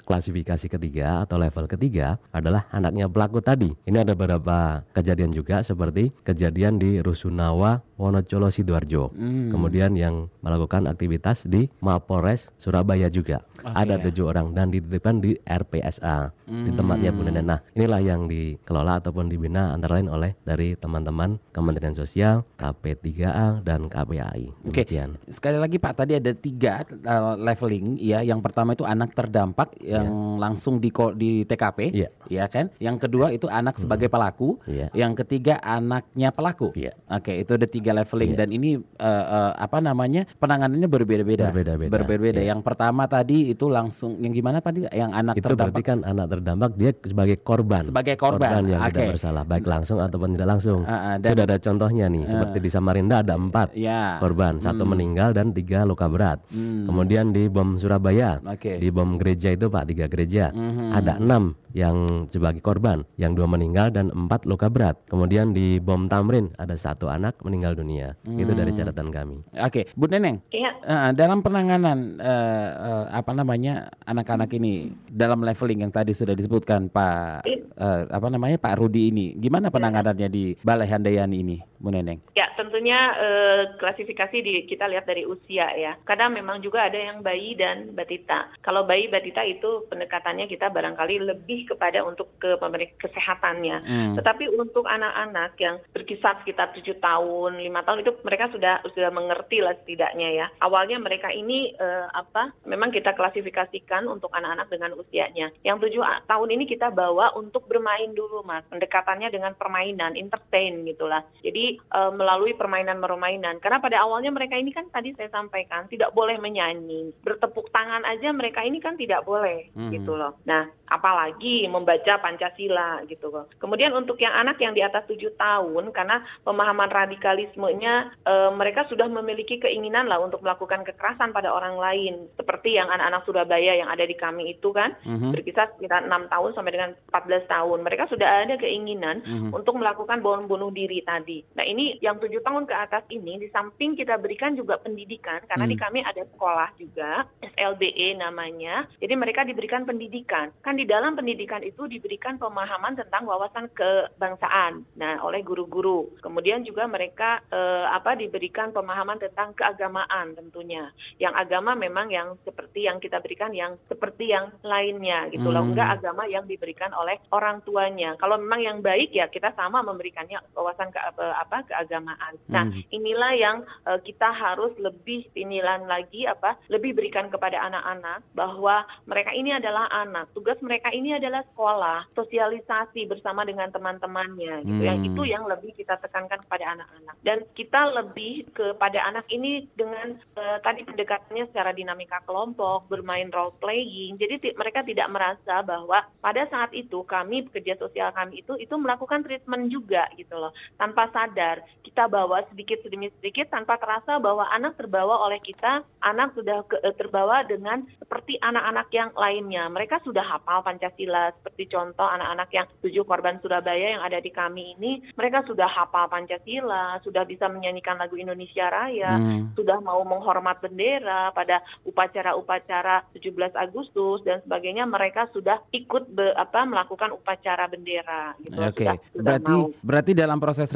[0.04, 3.72] klasifikasi ketiga atau level ketiga adalah anaknya pelaku tadi.
[3.86, 9.12] Ini ada beberapa kejadian juga seperti kejadian di Rusunawa Wonocolo Sidoarjo.
[9.12, 9.52] Hmm.
[9.52, 13.44] Kemudian yang melakukan aktivitas di Mapolres Surabaya juga.
[13.60, 13.76] Okay.
[13.76, 16.64] Ada tujuh orang dan dititipkan di RPSA hmm.
[16.68, 17.48] di tempatnya Bu Nenen.
[17.48, 23.88] Nah, inilah yang dikelola ataupun dibina antara lain oleh dari teman-teman Kementerian Sosial, KP3A dan
[23.88, 24.68] KPAI.
[24.68, 24.84] Oke.
[24.84, 25.08] Okay.
[25.32, 28.20] Sekali lagi Pak, tadi ada tiga uh, leveling ya.
[28.20, 30.38] Yang pertama itu anak terdampak yang yeah.
[30.38, 32.12] langsung di di TKP, yeah.
[32.28, 32.68] ya kan.
[32.76, 33.82] Yang kedua itu anak hmm.
[33.88, 34.60] sebagai pelaku.
[34.68, 34.92] Yeah.
[34.92, 36.76] Yang ketiga anaknya pelaku.
[36.76, 36.92] Yeah.
[37.08, 38.40] Oke, itu ada tiga leveling yeah.
[38.44, 41.48] dan ini uh, uh, apa namanya penanganannya berbeda-beda.
[41.48, 41.90] Berbeda-beda.
[41.90, 42.40] Berbeda-beda.
[42.44, 42.52] Yeah.
[42.52, 44.89] Yang pertama tadi itu langsung yang gimana tadi?
[44.90, 45.66] Yang anak itu terdampak.
[45.70, 47.82] berarti kan anak terdampak dia sebagai korban.
[47.86, 48.92] Sebagai korban, korban yang okay.
[48.92, 50.80] tidak bersalah baik langsung ataupun tidak langsung.
[50.82, 54.18] Uh, uh, dan, Sudah ada contohnya nih, uh, seperti di Samarinda ada empat yeah.
[54.18, 54.90] korban, satu hmm.
[54.90, 56.42] meninggal dan tiga luka berat.
[56.50, 56.84] Hmm.
[56.90, 58.82] Kemudian di bom Surabaya, okay.
[58.82, 60.90] di bom gereja itu Pak tiga gereja, hmm.
[60.90, 64.98] ada enam yang sebagai korban, yang dua meninggal dan empat luka berat.
[65.06, 68.18] Kemudian di bom Tamrin ada satu anak meninggal dunia.
[68.26, 68.38] Hmm.
[68.38, 68.78] Itu dari hmm.
[68.82, 69.36] catatan kami.
[69.62, 70.42] Oke, Bu Neneng.
[70.50, 70.70] Iya.
[70.80, 76.88] Uh, dalam penanganan uh, uh, apa namanya anak-anak ini dalam leveling yang tadi sudah disebutkan
[76.90, 77.46] Pak
[77.80, 82.22] uh, apa namanya Pak Rudi ini, gimana penanganannya di Balai Handayani ini, Bu Neneng?
[82.38, 85.98] Ya, tentunya uh, klasifikasi di kita lihat dari usia ya.
[86.06, 88.52] Kadang memang juga ada yang bayi dan batita.
[88.62, 92.60] Kalau bayi batita itu pendekatannya kita barangkali lebih lebih kepada untuk ke
[93.00, 93.76] kesehatannya.
[93.80, 94.14] Hmm.
[94.14, 99.64] Tetapi untuk anak-anak yang berkisar sekitar tujuh tahun, lima tahun itu mereka sudah sudah mengerti
[99.64, 100.46] lah setidaknya ya.
[100.60, 102.52] Awalnya mereka ini uh, apa?
[102.68, 105.48] Memang kita klasifikasikan untuk anak-anak dengan usianya.
[105.64, 108.66] Yang tujuh tahun ini kita bawa untuk bermain dulu mas.
[108.66, 111.22] Pendekatannya dengan permainan, entertain gitulah.
[111.46, 113.62] Jadi uh, melalui permainan-permainan.
[113.62, 118.34] Karena pada awalnya mereka ini kan tadi saya sampaikan tidak boleh menyanyi, bertepuk tangan aja
[118.34, 119.94] mereka ini kan tidak boleh hmm.
[119.94, 120.34] gitu loh.
[120.42, 123.46] Nah apalagi membaca Pancasila gitu loh.
[123.62, 129.06] Kemudian untuk yang anak yang di atas tujuh tahun karena pemahaman radikalismenya e, mereka sudah
[129.06, 134.02] memiliki keinginan lah untuk melakukan kekerasan pada orang lain seperti yang anak-anak Surabaya yang ada
[134.02, 135.30] di kami itu kan mm-hmm.
[135.30, 139.54] berkisar sekitar enam tahun sampai dengan 14 tahun mereka sudah ada keinginan mm-hmm.
[139.54, 141.46] untuk melakukan bom bunuh diri tadi.
[141.54, 145.64] Nah ini yang tujuh tahun ke atas ini di samping kita berikan juga pendidikan karena
[145.68, 145.70] mm.
[145.70, 151.60] di kami ada sekolah juga SLBE namanya jadi mereka diberikan pendidikan kan di dalam pendidikan
[151.60, 154.80] itu diberikan pemahaman tentang wawasan kebangsaan.
[154.96, 156.08] Nah, oleh guru-guru.
[156.24, 160.88] Kemudian juga mereka eh, apa diberikan pemahaman tentang keagamaan tentunya.
[161.20, 165.60] Yang agama memang yang seperti yang kita berikan yang seperti yang lainnya gitu loh.
[165.60, 165.76] Hmm.
[165.76, 168.16] Enggak agama yang diberikan oleh orang tuanya.
[168.16, 172.40] Kalau memang yang baik ya kita sama memberikannya wawasan ke apa keagamaan.
[172.48, 172.88] Nah, hmm.
[172.88, 179.36] inilah yang eh, kita harus lebih pinilan lagi apa lebih berikan kepada anak-anak bahwa mereka
[179.36, 180.32] ini adalah anak.
[180.32, 184.82] Tugas mereka ini adalah sekolah, sosialisasi bersama dengan teman-temannya gitu.
[184.82, 184.88] Hmm.
[184.88, 187.16] Yang itu yang lebih kita tekankan kepada anak-anak.
[187.26, 193.56] Dan kita lebih kepada anak ini dengan uh, tadi pendekatannya secara dinamika kelompok, bermain role
[193.58, 194.20] playing.
[194.20, 199.24] Jadi mereka tidak merasa bahwa pada saat itu kami pekerja sosial kami itu itu melakukan
[199.24, 200.52] treatment juga gitu loh.
[200.76, 206.36] Tanpa sadar kita bawa sedikit demi sedikit tanpa terasa bahwa anak terbawa oleh kita, anak
[206.36, 209.64] sudah ke, eh, terbawa dengan seperti anak-anak yang lainnya.
[209.72, 211.32] Mereka sudah hafal Pancasila Pancasila.
[211.36, 216.10] Seperti contoh anak-anak yang tujuh korban Surabaya yang ada di kami ini, mereka sudah hafal
[216.10, 219.56] Pancasila, sudah bisa menyanyikan lagu Indonesia Raya, hmm.
[219.56, 224.84] sudah mau menghormat bendera pada upacara-upacara 17 Agustus dan sebagainya.
[224.84, 228.34] Mereka sudah ikut be, apa melakukan upacara bendera.
[228.42, 228.56] Gitu.
[228.56, 228.96] Oke, okay.
[229.16, 229.70] berarti mau.
[229.80, 230.68] berarti dalam proses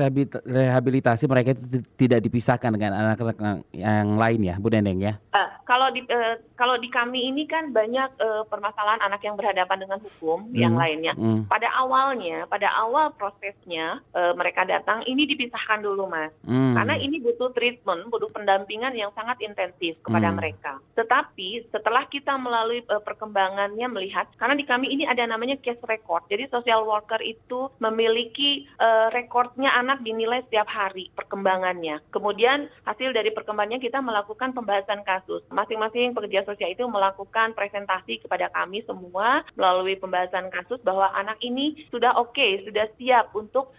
[0.44, 5.14] rehabilitasi mereka itu tidak dipisahkan dengan anak-anak yang lain ya, Bu Neneng ya?
[5.34, 9.73] Uh, kalau di uh, kalau di kami ini kan banyak uh, permasalahan anak yang berhadapan
[9.78, 10.56] dengan hukum hmm.
[10.56, 11.12] yang lainnya.
[11.14, 11.46] Hmm.
[11.46, 16.32] Pada awalnya, pada awal prosesnya uh, mereka datang ini dipisahkan dulu, Mas.
[16.46, 16.74] Hmm.
[16.74, 20.36] Karena ini butuh treatment, butuh pendampingan yang sangat intensif kepada hmm.
[20.36, 20.72] mereka.
[20.98, 26.26] Tetapi setelah kita melalui uh, perkembangannya melihat karena di kami ini ada namanya case record.
[26.30, 32.00] Jadi social worker itu memiliki uh, rekornya anak dinilai setiap hari perkembangannya.
[32.10, 35.44] Kemudian hasil dari perkembangannya kita melakukan pembahasan kasus.
[35.50, 41.86] Masing-masing pekerja sosial itu melakukan presentasi kepada kami semua melalui pembahasan kasus bahwa anak ini
[41.90, 43.70] sudah oke, okay, sudah siap untuk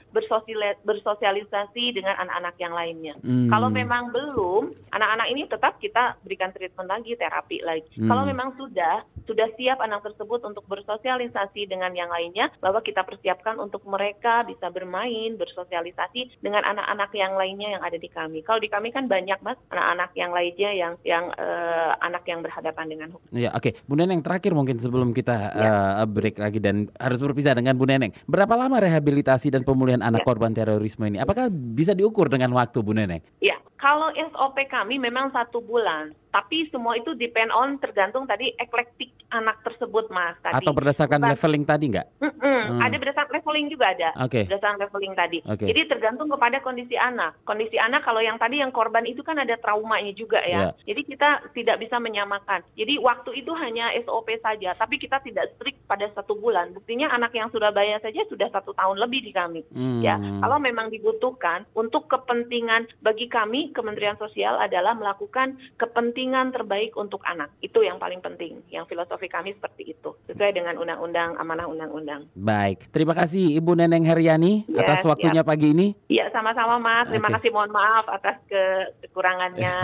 [0.88, 3.14] bersosialisasi dengan anak-anak yang lainnya.
[3.20, 3.52] Hmm.
[3.52, 7.88] Kalau memang belum, anak-anak ini tetap kita berikan treatment lagi, terapi lagi.
[8.00, 8.08] Hmm.
[8.08, 13.60] Kalau memang sudah, sudah siap anak tersebut untuk bersosialisasi dengan yang lainnya, bahwa kita persiapkan
[13.60, 18.40] untuk mereka bisa bermain, bersosialisasi dengan anak-anak yang lainnya yang ada di kami.
[18.48, 22.86] Kalau di kami kan banyak mas, anak-anak yang lainnya yang yang uh, anak yang berhadapan
[22.88, 23.28] dengan hukum.
[23.36, 23.68] Ya, oke.
[23.68, 23.72] Okay.
[23.84, 25.64] Bu Neneng terakhir mungkin sebelum kita ya.
[25.65, 28.13] Uh, break lagi dan harus berpisah dengan Bu Neneng.
[28.30, 30.28] Berapa lama rehabilitasi dan pemulihan anak ya.
[30.28, 31.17] korban terorisme ini?
[31.17, 33.21] Apakah bisa diukur dengan waktu Bu Neneng?
[33.41, 39.15] Ya, kalau SOP kami memang satu bulan Tapi semua itu depend on tergantung tadi eklektik
[39.32, 40.36] anak tersebut, Mas.
[40.43, 40.60] Tadi.
[40.60, 42.08] Atau berdasarkan Bukan- leveling tadi nggak?
[42.19, 42.82] Hmm.
[42.82, 44.10] Ada berdasarkan leveling juga ada.
[44.19, 44.43] Oke.
[44.43, 45.39] Berdasarkan leveling tadi.
[45.48, 45.65] Oke.
[45.71, 47.39] Jadi tergantung kepada kondisi anak.
[47.48, 50.76] Kondisi anak kalau yang tadi yang korban itu kan ada traumanya juga ya.
[50.76, 50.91] Iya.
[50.91, 52.67] Jadi kita tidak bisa menyamakan.
[52.76, 56.76] Jadi waktu itu hanya SOP saja, tapi kita tidak strict pada satu bulan.
[56.76, 59.62] Buktinya anak yang Surabaya saja sudah satu tahun lebih di kami.
[59.71, 60.04] Hmm.
[60.04, 67.22] Ya, kalau memang dibutuhkan untuk kepentingan bagi kami Kementerian Sosial adalah melakukan kepentingan terbaik untuk
[67.22, 67.54] anak.
[67.60, 68.64] Itu yang paling penting.
[68.72, 72.26] Yang filosofi kami seperti itu, sesuai dengan undang-undang amanah undang-undang.
[72.34, 75.94] Baik, terima kasih Ibu Neneng Heriani Ya, atas waktunya pagi ini.
[76.08, 77.10] Iya, sama-sama Mas.
[77.12, 77.36] Terima Oke.
[77.38, 77.50] kasih.
[77.52, 79.76] Mohon maaf atas ke- kekurangannya.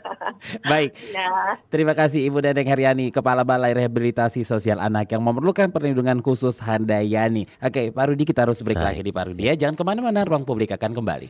[0.70, 1.56] Baik, ya.
[1.68, 7.46] terima kasih Ibu Neneng Heriani, Kepala Balai Rehabilitasi Sosial Anak yang memerlukan perlindungan khusus Handayani.
[7.60, 8.86] Oke, Pak Rudi kita harus break Baik.
[8.86, 9.54] lagi di Pak Rudi ya.
[9.56, 11.28] Jangan ke mana-mana, ruang publik akan kembali.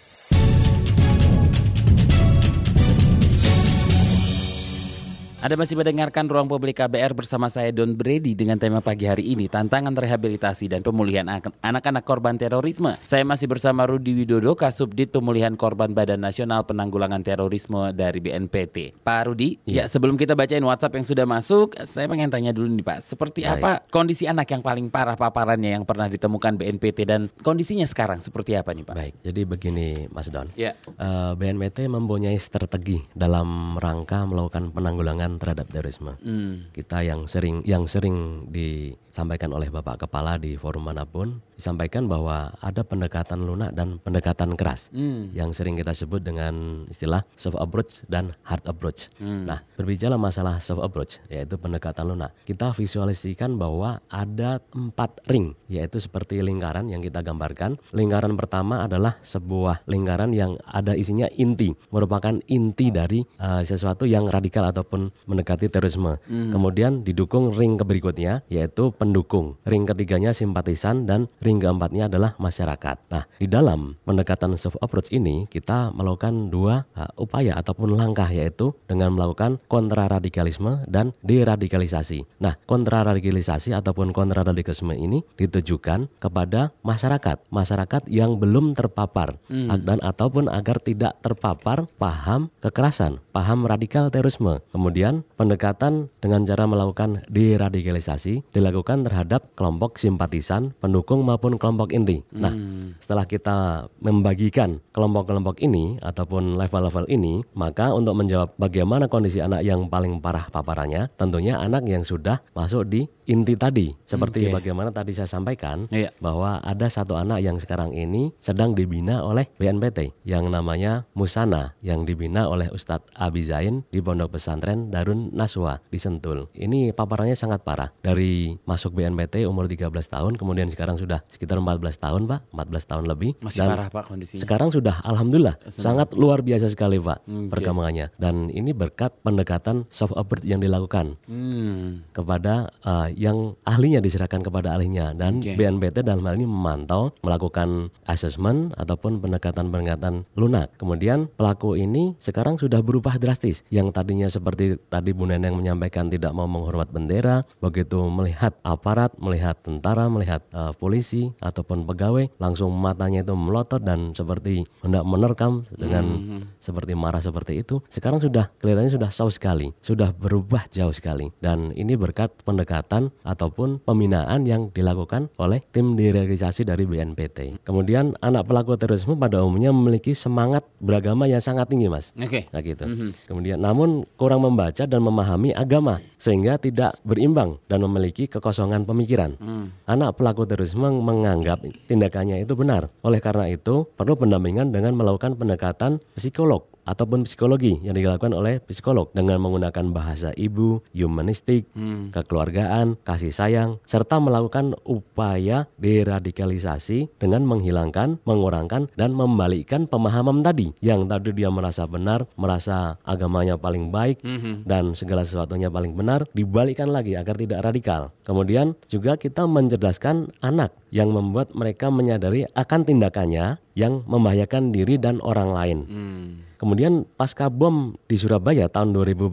[5.40, 9.48] Anda masih mendengarkan Ruang Publik KBR bersama saya Don Brady dengan tema pagi hari ini
[9.48, 13.00] Tantangan Rehabilitasi dan Pemulihan Anak- Anak-anak Korban Terorisme.
[13.08, 19.00] Saya masih bersama Rudi Widodo, Kasubdit Pemulihan Korban Badan Nasional Penanggulangan Terorisme dari BNPT.
[19.00, 19.84] Pak Rudi, ya Iya.
[19.88, 23.64] sebelum kita bacain WhatsApp yang sudah masuk, saya pengen tanya dulu nih Pak, seperti Baik.
[23.64, 28.60] apa kondisi anak yang paling parah paparannya yang pernah ditemukan BNPT dan kondisinya sekarang seperti
[28.60, 28.92] apa nih Pak?
[28.92, 30.52] Baik, jadi begini Mas Don.
[30.52, 30.76] Ya.
[31.00, 36.16] Eh, BNPT mempunyai strategi dalam rangka melakukan penanggulangan terhadap terorisme.
[36.24, 36.66] Hmm.
[36.72, 42.56] Kita yang sering yang sering disampaikan oleh Bapak Kepala di forum mana pun disampaikan bahwa
[42.64, 45.28] ada pendekatan lunak dan pendekatan keras Hmm.
[45.36, 49.12] yang sering kita sebut dengan istilah soft approach dan hard approach.
[49.20, 49.44] Hmm.
[49.44, 56.00] Nah, berbicara masalah soft approach yaitu pendekatan lunak, kita visualisasikan bahwa ada empat ring yaitu
[56.00, 57.76] seperti lingkaran yang kita gambarkan.
[57.92, 64.24] Lingkaran pertama adalah sebuah lingkaran yang ada isinya inti, merupakan inti dari uh, sesuatu yang
[64.24, 66.20] radikal ataupun mendekati terorisme.
[66.28, 69.56] Kemudian didukung ring berikutnya yaitu pendukung.
[69.66, 72.96] Ring ketiganya simpatisan dan ring keempatnya adalah masyarakat.
[73.10, 78.70] Nah, di dalam pendekatan soft approach ini kita melakukan dua uh, upaya ataupun langkah yaitu
[78.86, 82.24] dengan melakukan kontraradikalisme dan deradikalisasi.
[82.38, 90.46] Nah, kontraradikalisasi ataupun kontraradikalisme ini ditujukan kepada masyarakat, masyarakat yang belum terpapar ag- dan ataupun
[90.46, 94.62] agar tidak terpapar paham kekerasan, paham radikal terorisme.
[94.70, 102.22] Kemudian pendekatan dengan cara melakukan deradikalisasi dilakukan terhadap kelompok simpatisan, pendukung maupun kelompok inti.
[102.30, 102.54] Nah,
[103.02, 109.90] setelah kita membagikan kelompok-kelompok ini ataupun level-level ini, maka untuk menjawab bagaimana kondisi anak yang
[109.90, 113.94] paling parah paparannya, tentunya anak yang sudah masuk di inti tadi.
[114.02, 114.58] Seperti Oke.
[114.58, 116.10] bagaimana tadi saya sampaikan Iya.
[116.18, 122.02] bahwa ada satu anak yang sekarang ini sedang dibina oleh BNPT yang namanya Musana yang
[122.02, 126.50] dibina oleh Ustadz Abi Zain di Pondok Pesantren Darun Naswa di Sentul.
[126.52, 127.94] Ini paparannya sangat parah.
[128.00, 133.04] Dari masuk BNPT umur 13 tahun kemudian sekarang sudah sekitar 14 tahun, Pak, 14 tahun
[133.06, 133.38] lebih.
[133.38, 134.42] Masih Dan parah Pak kondisinya.
[134.42, 137.48] sekarang sudah alhamdulillah sangat luar biasa sekali, Pak, Oke.
[137.52, 138.10] perkembangannya.
[138.16, 142.02] Dan ini berkat pendekatan soft approach yang dilakukan Hmm.
[142.10, 145.52] kepada uh, yang ahlinya diserahkan kepada ahlinya dan Oke.
[145.60, 150.72] BNPT dalam hal ini memantau melakukan assessment ataupun pendekatan-pendekatan lunak.
[150.80, 153.60] Kemudian pelaku ini sekarang sudah berubah drastis.
[153.68, 159.60] Yang tadinya seperti tadi Bu Neneng menyampaikan tidak mau menghormat bendera, begitu melihat aparat, melihat
[159.60, 166.30] tentara, melihat uh, polisi ataupun pegawai, langsung matanya itu melotot dan seperti hendak menerkam dengan
[166.30, 166.46] Hmm.
[166.62, 171.74] seperti marah seperti itu sekarang sudah kelihatannya sudah jauh sekali sudah berubah jauh sekali dan
[171.74, 178.78] ini berkat pendekatan ataupun pembinaan yang dilakukan oleh tim deradikalisasi dari BNPT kemudian anak pelaku
[178.78, 182.46] terorisme pada umumnya memiliki semangat beragama yang sangat tinggi mas Oke.
[182.52, 182.84] Nah gitu.
[182.84, 183.10] Mhm.
[183.26, 189.34] Kemudian namun kurang membaca dan memahami agama sehingga tidak berimbang dan memiliki kekosongan pemikiran.
[189.40, 189.72] Hmm.
[189.88, 192.92] Anak pelaku terorisme menganggap tindakannya itu benar.
[193.02, 199.06] Oleh karena itu perlu pendampingan dengan melakukan pendekatan psikolog ataupun psikologi yang dilakukan oleh psikolog
[199.14, 202.10] dengan menggunakan bahasa ibu, humanistik, Hmm.
[202.10, 210.74] kekeluargaan, kasih sayang, serta melakukan upaya deradikalisasi dengan menghilangkan, mengurangkan, dan membalikkan pemahaman tadi.
[210.82, 214.66] Yang tadi dia merasa benar, merasa agamanya paling baik, Mhm.
[214.66, 218.10] dan segala sesuatunya paling benar, dibalikkan lagi agar tidak radikal.
[218.26, 225.22] Kemudian juga kita mencerdaskan anak yang membuat mereka menyadari akan tindakannya yang membahayakan diri dan
[225.22, 225.78] orang lain.
[225.86, 226.30] Hmm.
[226.60, 229.32] Kemudian pasca bom di Surabaya tahun 2018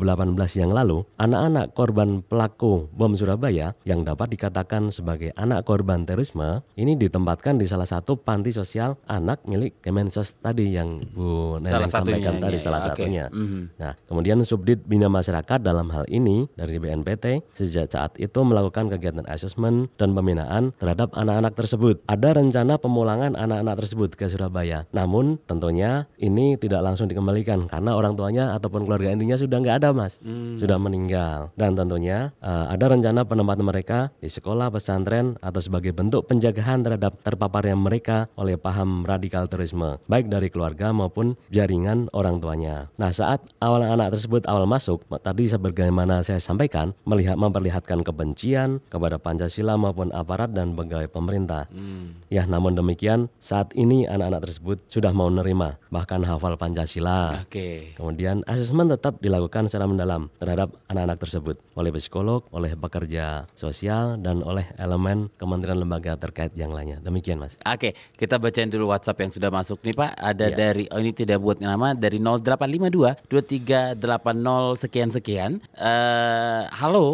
[0.64, 6.96] yang lalu, anak-anak korban pelaku bom Surabaya yang dapat dikatakan sebagai anak korban terorisme ini
[6.96, 12.58] ditempatkan di salah satu panti sosial anak milik Kemensos tadi yang Bu Neneng sampaikan tadi
[12.60, 13.26] ya, salah ya, satunya.
[13.28, 13.36] Okay.
[13.44, 13.64] Mm -hmm.
[13.76, 19.28] Nah, kemudian Subdit Bina Masyarakat dalam hal ini dari BNPT sejak saat itu melakukan kegiatan
[19.28, 22.02] asesmen dan pembinaan terhadap anak-anak tersebut.
[22.10, 24.84] Ada rencana pemulangan anak-anak tersebut ke Surabaya.
[24.92, 29.90] Namun tentunya ini tidak langsung dikembalikan karena orang tuanya ataupun keluarga intinya sudah nggak ada
[29.94, 30.58] mas, hmm.
[30.58, 31.54] sudah meninggal.
[31.54, 37.20] Dan tentunya uh, ada rencana penempatan mereka di sekolah, pesantren atau sebagai bentuk penjagaan terhadap
[37.22, 42.90] terpaparnya mereka oleh paham radikal terorisme, baik dari keluarga maupun jaringan orang tuanya.
[42.98, 49.22] Nah saat awal anak tersebut awal masuk, tadi sebagaimana saya sampaikan, melihat memperlihatkan kebencian kepada
[49.22, 51.37] Pancasila maupun aparat dan pegawai pemerintah.
[51.46, 52.18] Hmm.
[52.34, 57.52] Ya namun demikian saat ini anak-anak tersebut sudah mau menerima bahkan hafal Pancasila Oke.
[57.52, 57.76] Okay.
[58.00, 64.42] Kemudian asesmen tetap dilakukan secara mendalam terhadap anak-anak tersebut oleh psikolog, oleh pekerja sosial dan
[64.42, 66.98] oleh elemen kementerian lembaga terkait yang lainnya.
[67.04, 67.60] Demikian, Mas.
[67.62, 70.12] Oke, kita bacain dulu WhatsApp yang sudah masuk nih, Pak.
[70.16, 70.56] Ada ya.
[70.56, 75.52] dari oh ini tidak buat nama dari 0852 2380 sekian sekian.
[75.76, 77.06] Uh, halo,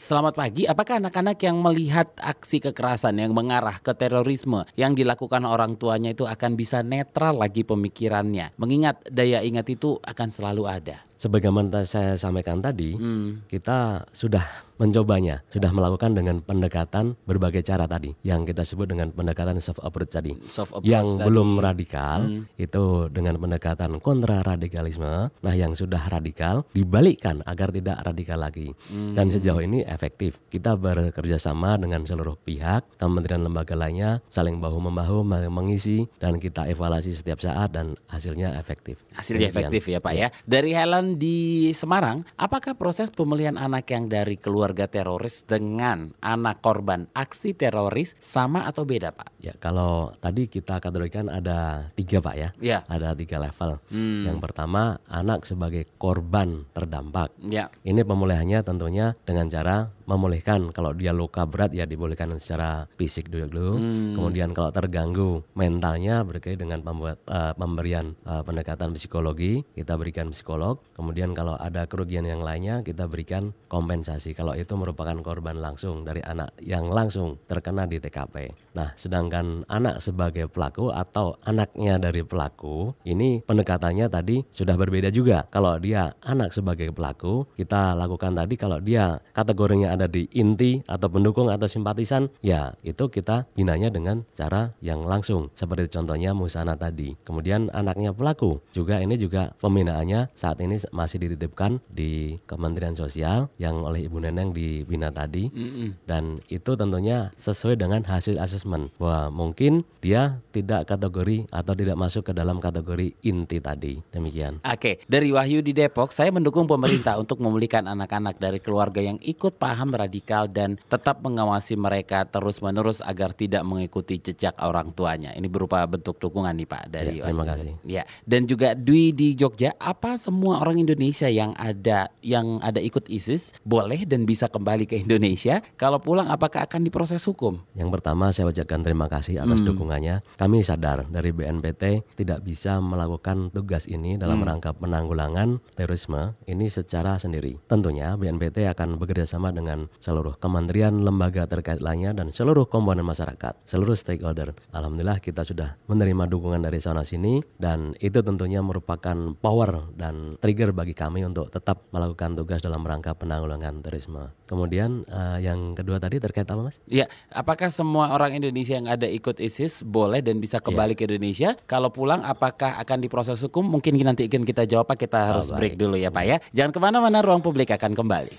[0.00, 0.64] selamat pagi.
[0.64, 6.28] Apakah anak-anak yang melihat aksi kekerasan yang mengarah ke terorisme yang dilakukan orang tuanya itu
[6.28, 8.52] akan bisa netral lagi pemikirannya?
[8.60, 11.06] Mengingat daya daya ingat itu akan selalu ada.
[11.22, 13.46] Sebagaimana saya sampaikan tadi, hmm.
[13.46, 14.42] kita sudah
[14.80, 20.16] mencobanya, sudah melakukan dengan pendekatan berbagai cara tadi, yang kita sebut dengan pendekatan soft approach
[20.16, 20.32] tadi.
[20.48, 21.26] Soft approach yang tadi.
[21.28, 22.56] belum radikal hmm.
[22.56, 25.28] itu dengan pendekatan kontra radikalisme.
[25.28, 28.72] Nah, yang sudah radikal dibalikkan agar tidak radikal lagi.
[28.88, 29.12] Hmm.
[29.12, 30.40] Dan sejauh ini efektif.
[30.48, 35.20] Kita bekerja sama dengan seluruh pihak, kementerian lembaga lainnya saling bahu membahu
[35.52, 39.04] mengisi dan kita evaluasi setiap saat dan hasilnya efektif.
[39.12, 40.32] Hasilnya efektif ya Pak ya.
[40.48, 46.62] Dari Helen di Semarang, apakah proses pemulihan anak yang dari keluar keluarga teroris dengan anak
[46.62, 49.42] korban aksi teroris sama atau beda Pak?
[49.42, 52.86] Ya kalau tadi kita kategorikan ada tiga Pak ya, ya.
[52.86, 53.82] ada tiga level.
[53.90, 54.22] Hmm.
[54.22, 57.34] Yang pertama anak sebagai korban terdampak.
[57.42, 57.66] Ya.
[57.82, 63.46] Ini pemulihannya tentunya dengan cara memulihkan kalau dia luka berat ya dibolehkan secara fisik dulu.
[63.50, 64.14] Dulu hmm.
[64.18, 70.82] kemudian kalau terganggu mentalnya berkait dengan pembuat uh, pemberian uh, pendekatan psikologi kita berikan psikolog.
[70.98, 74.34] Kemudian kalau ada kerugian yang lainnya kita berikan kompensasi.
[74.34, 79.98] Kalau itu merupakan korban langsung dari anak yang langsung terkena di TKP nah sedangkan anak
[79.98, 85.44] sebagai pelaku atau anaknya dari pelaku ini pendekatannya tadi sudah berbeda juga.
[85.50, 91.10] Kalau dia anak sebagai pelaku kita lakukan tadi kalau dia kategorinya ada di inti atau
[91.10, 95.50] pendukung atau simpatisan, ya itu kita binanya dengan cara yang langsung.
[95.58, 97.18] Seperti contohnya Musana tadi.
[97.26, 103.82] Kemudian anaknya pelaku juga ini juga pembinaannya saat ini masih dititipkan di Kementerian Sosial yang
[103.82, 105.50] oleh Ibu Neneng dibina tadi.
[105.50, 105.98] Mm.
[106.06, 112.30] Dan itu tentunya sesuai dengan hasil asesmen bahwa mungkin dia tidak kategori atau tidak masuk
[112.30, 114.00] ke dalam kategori inti tadi.
[114.12, 114.62] Demikian.
[114.64, 119.56] Oke, dari Wahyu di Depok, saya mendukung pemerintah untuk memulihkan anak-anak dari keluarga yang ikut
[119.56, 125.30] paham radikal dan tetap mengawasi mereka terus-menerus agar tidak mengikuti jejak orang tuanya.
[125.36, 127.72] Ini berupa bentuk dukungan nih Pak dari ya, Terima kasih.
[127.86, 133.06] Ya, dan juga Dwi di Jogja, apa semua orang Indonesia yang ada yang ada ikut
[133.06, 135.62] ISIS boleh dan bisa kembali ke Indonesia?
[135.78, 137.62] Kalau pulang apakah akan diproses hukum?
[137.78, 139.68] Yang pertama saya ucapkan terima kasih atas hmm.
[139.70, 140.16] dukungannya.
[140.34, 144.48] Kami sadar dari BNPT tidak bisa melakukan tugas ini dalam hmm.
[144.48, 147.62] rangka penanggulangan terorisme ini secara sendiri.
[147.70, 149.69] Tentunya BNPT akan bekerja sama dengan
[150.02, 154.56] seluruh kementerian, lembaga terkait lainnya dan seluruh komponen masyarakat, seluruh stakeholder.
[154.74, 160.74] Alhamdulillah kita sudah menerima dukungan dari sana sini dan itu tentunya merupakan power dan trigger
[160.74, 164.34] bagi kami untuk tetap melakukan tugas dalam rangka penanggulangan terorisme.
[164.50, 166.82] Kemudian uh, yang kedua tadi terkait apa Mas?
[166.90, 170.98] Iya, apakah semua orang Indonesia yang ada ikut ISIS boleh dan bisa kembali ya.
[170.98, 171.50] ke Indonesia?
[171.70, 173.62] Kalau pulang apakah akan diproses hukum?
[173.62, 175.06] Mungkin nanti ingin kita jawab, Pak.
[175.06, 176.36] Kita harus oh, break dulu ya Pak ya.
[176.50, 178.34] Jangan ke mana-mana, ruang publik akan kembali.